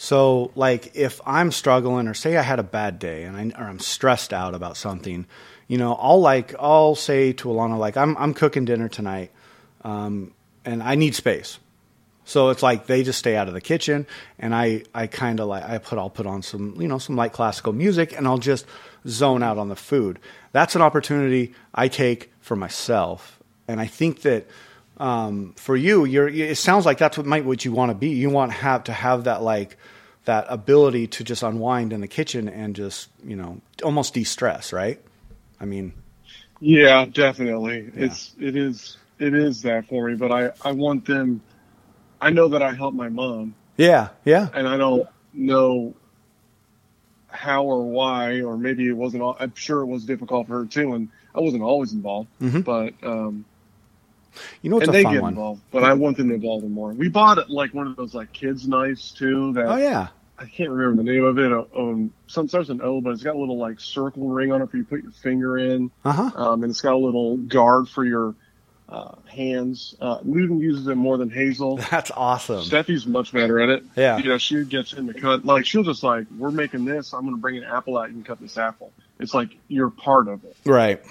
[0.00, 3.68] So, like, if I'm struggling, or say I had a bad day, and I, or
[3.68, 5.26] I'm stressed out about something,
[5.66, 9.32] you know, I'll like I'll say to Alana like I'm I'm cooking dinner tonight,
[9.82, 10.32] um,
[10.64, 11.58] and I need space.
[12.24, 14.06] So it's like they just stay out of the kitchen,
[14.38, 17.16] and I I kind of like I put I'll put on some you know some
[17.16, 18.66] light classical music, and I'll just
[19.06, 20.20] zone out on the food.
[20.52, 24.46] That's an opportunity I take for myself, and I think that.
[24.98, 28.08] Um, for you, you're, it sounds like that's what might what you want to be.
[28.10, 29.76] You want have to have that like
[30.24, 35.00] that ability to just unwind in the kitchen and just you know almost de-stress, right?
[35.60, 35.94] I mean,
[36.60, 37.90] yeah, definitely.
[37.94, 38.06] Yeah.
[38.06, 41.42] It's it is it is that for me, but I I want them.
[42.20, 43.54] I know that I helped my mom.
[43.76, 44.48] Yeah, yeah.
[44.52, 45.94] And I don't know
[47.28, 49.22] how or why, or maybe it wasn't.
[49.22, 52.28] All, I'm sure it was difficult for her too, and I wasn't always involved.
[52.40, 52.60] Mm-hmm.
[52.60, 53.44] But um,
[54.62, 55.32] you know, and they get one.
[55.32, 55.62] involved.
[55.70, 56.92] But I want them to involve them more.
[56.92, 59.52] We bought like one of those like kids knives too.
[59.54, 60.08] That oh yeah,
[60.38, 61.52] I can't remember the name of it.
[61.76, 64.70] Um, some starts with O, but it's got a little like circle ring on it
[64.70, 65.90] for you put your finger in.
[66.04, 66.30] Uh-huh.
[66.34, 68.34] Um, and it's got a little guard for your
[68.88, 69.96] uh, hands.
[70.00, 71.76] Uh, Luton uses it more than Hazel.
[71.90, 72.62] That's awesome.
[72.62, 73.84] Steffi's much better at it.
[73.96, 74.18] Yeah.
[74.18, 75.44] You know, she gets in the cut.
[75.44, 77.12] Like she'll just like, we're making this.
[77.12, 78.08] I'm going to bring an apple out.
[78.08, 78.92] You can cut this apple.
[79.18, 80.56] It's like you're part of it.
[80.64, 81.02] Right.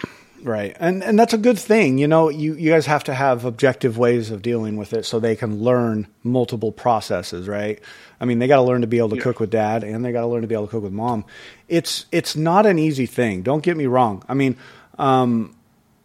[0.44, 0.78] Right.
[0.80, 1.98] And and that's a good thing.
[1.98, 5.20] You know, you, you guys have to have objective ways of dealing with it so
[5.20, 7.80] they can learn multiple processes, right?
[8.20, 9.24] I mean, they got to learn to be able to yeah.
[9.24, 11.26] cook with dad and they got to learn to be able to cook with mom.
[11.68, 13.42] It's it's not an easy thing.
[13.42, 14.24] Don't get me wrong.
[14.28, 14.58] I mean,
[15.00, 15.56] um,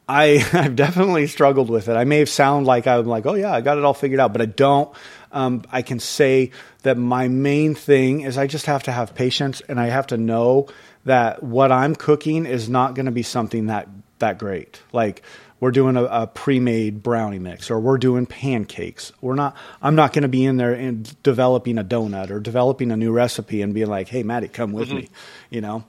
[0.08, 1.96] I I've definitely struggled with it.
[1.96, 4.40] I may sound like I'm like, "Oh yeah, I got it all figured out," but
[4.40, 4.94] I don't.
[5.30, 6.50] Um, I can say
[6.82, 10.16] that my main thing is I just have to have patience and I have to
[10.16, 10.68] know
[11.04, 13.88] that what I'm cooking is not going to be something that
[14.22, 14.80] that great.
[14.92, 15.22] Like
[15.60, 19.12] we're doing a, a, pre-made brownie mix or we're doing pancakes.
[19.20, 22.90] We're not I'm not going to be in there and developing a donut or developing
[22.90, 24.98] a new recipe and being like, "Hey, Maddie, come with mm-hmm.
[24.98, 25.10] me."
[25.50, 25.84] You know.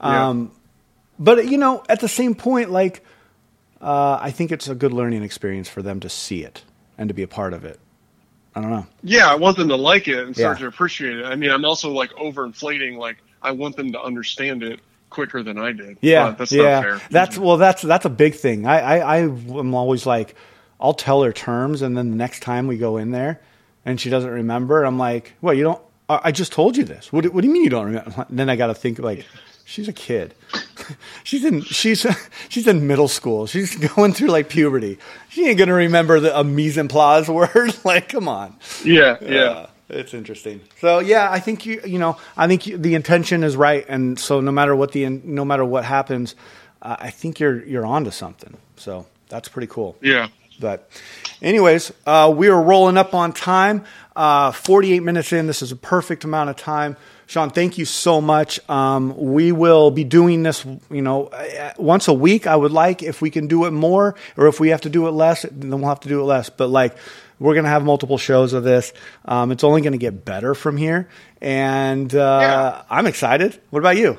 [0.00, 0.28] Yeah.
[0.28, 0.52] Um,
[1.18, 3.04] but you know, at the same point like
[3.80, 6.62] uh, I think it's a good learning experience for them to see it
[6.96, 7.80] and to be a part of it.
[8.54, 8.86] I don't know.
[9.02, 10.62] Yeah, I want them to like it and start yeah.
[10.62, 11.24] to appreciate it.
[11.24, 14.80] I mean, I'm also like overinflating like I want them to understand it
[15.10, 15.98] quicker than I did.
[16.00, 16.98] Yeah, that's yeah.
[17.10, 18.66] That's well, that's that's a big thing.
[18.66, 20.34] I, I I am always like,
[20.80, 23.40] I'll tell her terms, and then the next time we go in there,
[23.84, 25.82] and she doesn't remember, I'm like, well, you don't.
[26.08, 27.12] I just told you this.
[27.12, 28.26] What, what do you mean you don't remember?
[28.28, 29.24] And then I got to think like,
[29.64, 30.34] she's a kid.
[31.24, 32.04] she's in she's
[32.48, 33.46] she's in middle school.
[33.46, 34.98] She's going through like puberty.
[35.28, 37.76] She ain't gonna remember the a mise en place word.
[37.84, 38.56] like, come on.
[38.84, 39.40] Yeah, yeah.
[39.40, 40.60] Uh, it's interesting.
[40.80, 44.18] So yeah, I think you you know I think you, the intention is right, and
[44.18, 46.34] so no matter what the no matter what happens,
[46.82, 48.56] uh, I think you're you're onto something.
[48.76, 49.96] So that's pretty cool.
[50.00, 50.28] Yeah.
[50.60, 50.90] But,
[51.40, 53.84] anyways, uh, we are rolling up on time.
[54.14, 55.46] Uh, 48 minutes in.
[55.46, 56.96] This is a perfect amount of time.
[57.26, 58.60] Sean, thank you so much.
[58.68, 62.46] Um, we will be doing this, you know, uh, once a week.
[62.46, 65.06] I would like if we can do it more, or if we have to do
[65.08, 66.50] it less, then we'll have to do it less.
[66.50, 66.96] But like
[67.40, 68.92] we're going to have multiple shows of this.
[69.24, 71.08] Um, it's only going to get better from here,
[71.40, 72.82] and uh, yeah.
[72.88, 73.60] I'm excited.
[73.70, 74.18] What about you?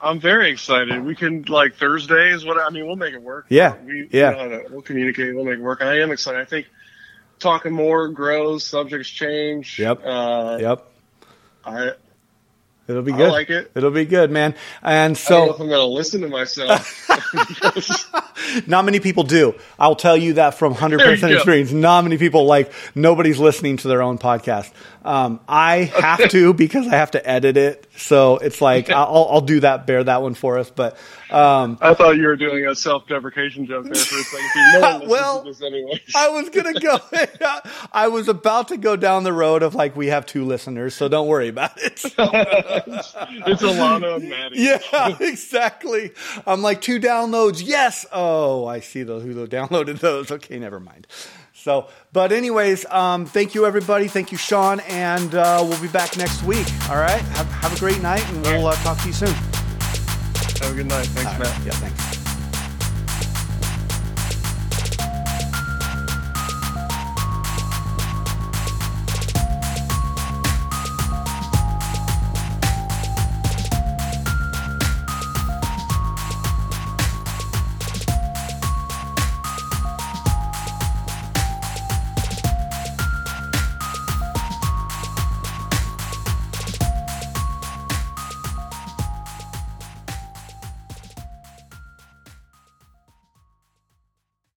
[0.00, 1.02] I'm very excited.
[1.04, 2.44] We can like Thursdays.
[2.44, 3.46] What I mean, we'll make it work.
[3.48, 4.32] Yeah, we, yeah.
[4.32, 5.34] To, we'll communicate.
[5.34, 5.80] We'll make it work.
[5.80, 6.40] I am excited.
[6.40, 6.66] I think
[7.38, 9.78] talking more grows, subjects change.
[9.78, 10.02] Yep.
[10.04, 10.88] Uh, yep.
[11.64, 11.92] I
[12.88, 13.28] It'll be good.
[13.28, 13.70] I like it.
[13.74, 14.56] It'll be good, man.
[14.82, 17.08] And so, I don't know if I'm going to listen to myself.
[18.66, 19.54] not many people do.
[19.78, 21.72] I'll tell you that from 100% experience.
[21.72, 24.70] Not many people like nobody's listening to their own podcast.
[25.04, 27.86] Um, I have to because I have to edit it.
[27.96, 30.70] So it's like I'll, I'll do that, bear that one for us.
[30.70, 30.96] But
[31.30, 34.80] um, I thought you were doing a self-deprecation joke there for a second.
[34.80, 35.44] No well,
[36.14, 36.98] I was gonna go.
[37.92, 41.08] I was about to go down the road of like we have two listeners, so
[41.08, 41.92] don't worry about it.
[42.04, 42.14] it's
[43.62, 44.60] Alana and Maddie.
[44.60, 46.12] Yeah, exactly.
[46.46, 47.62] I'm like two downloads.
[47.64, 48.06] Yes.
[48.12, 48.31] Oh,
[48.66, 50.30] I see the who downloaded those.
[50.30, 51.06] Okay, never mind.
[51.54, 54.08] So, but anyways, um, thank you everybody.
[54.08, 56.66] Thank you, Sean, and uh, we'll be back next week.
[56.90, 57.20] All right.
[57.20, 59.32] Have, have a great night, and we'll uh, talk to you soon.
[59.32, 61.06] Have a good night.
[61.06, 61.64] Thanks, Matt.
[61.64, 62.11] Yeah, thanks.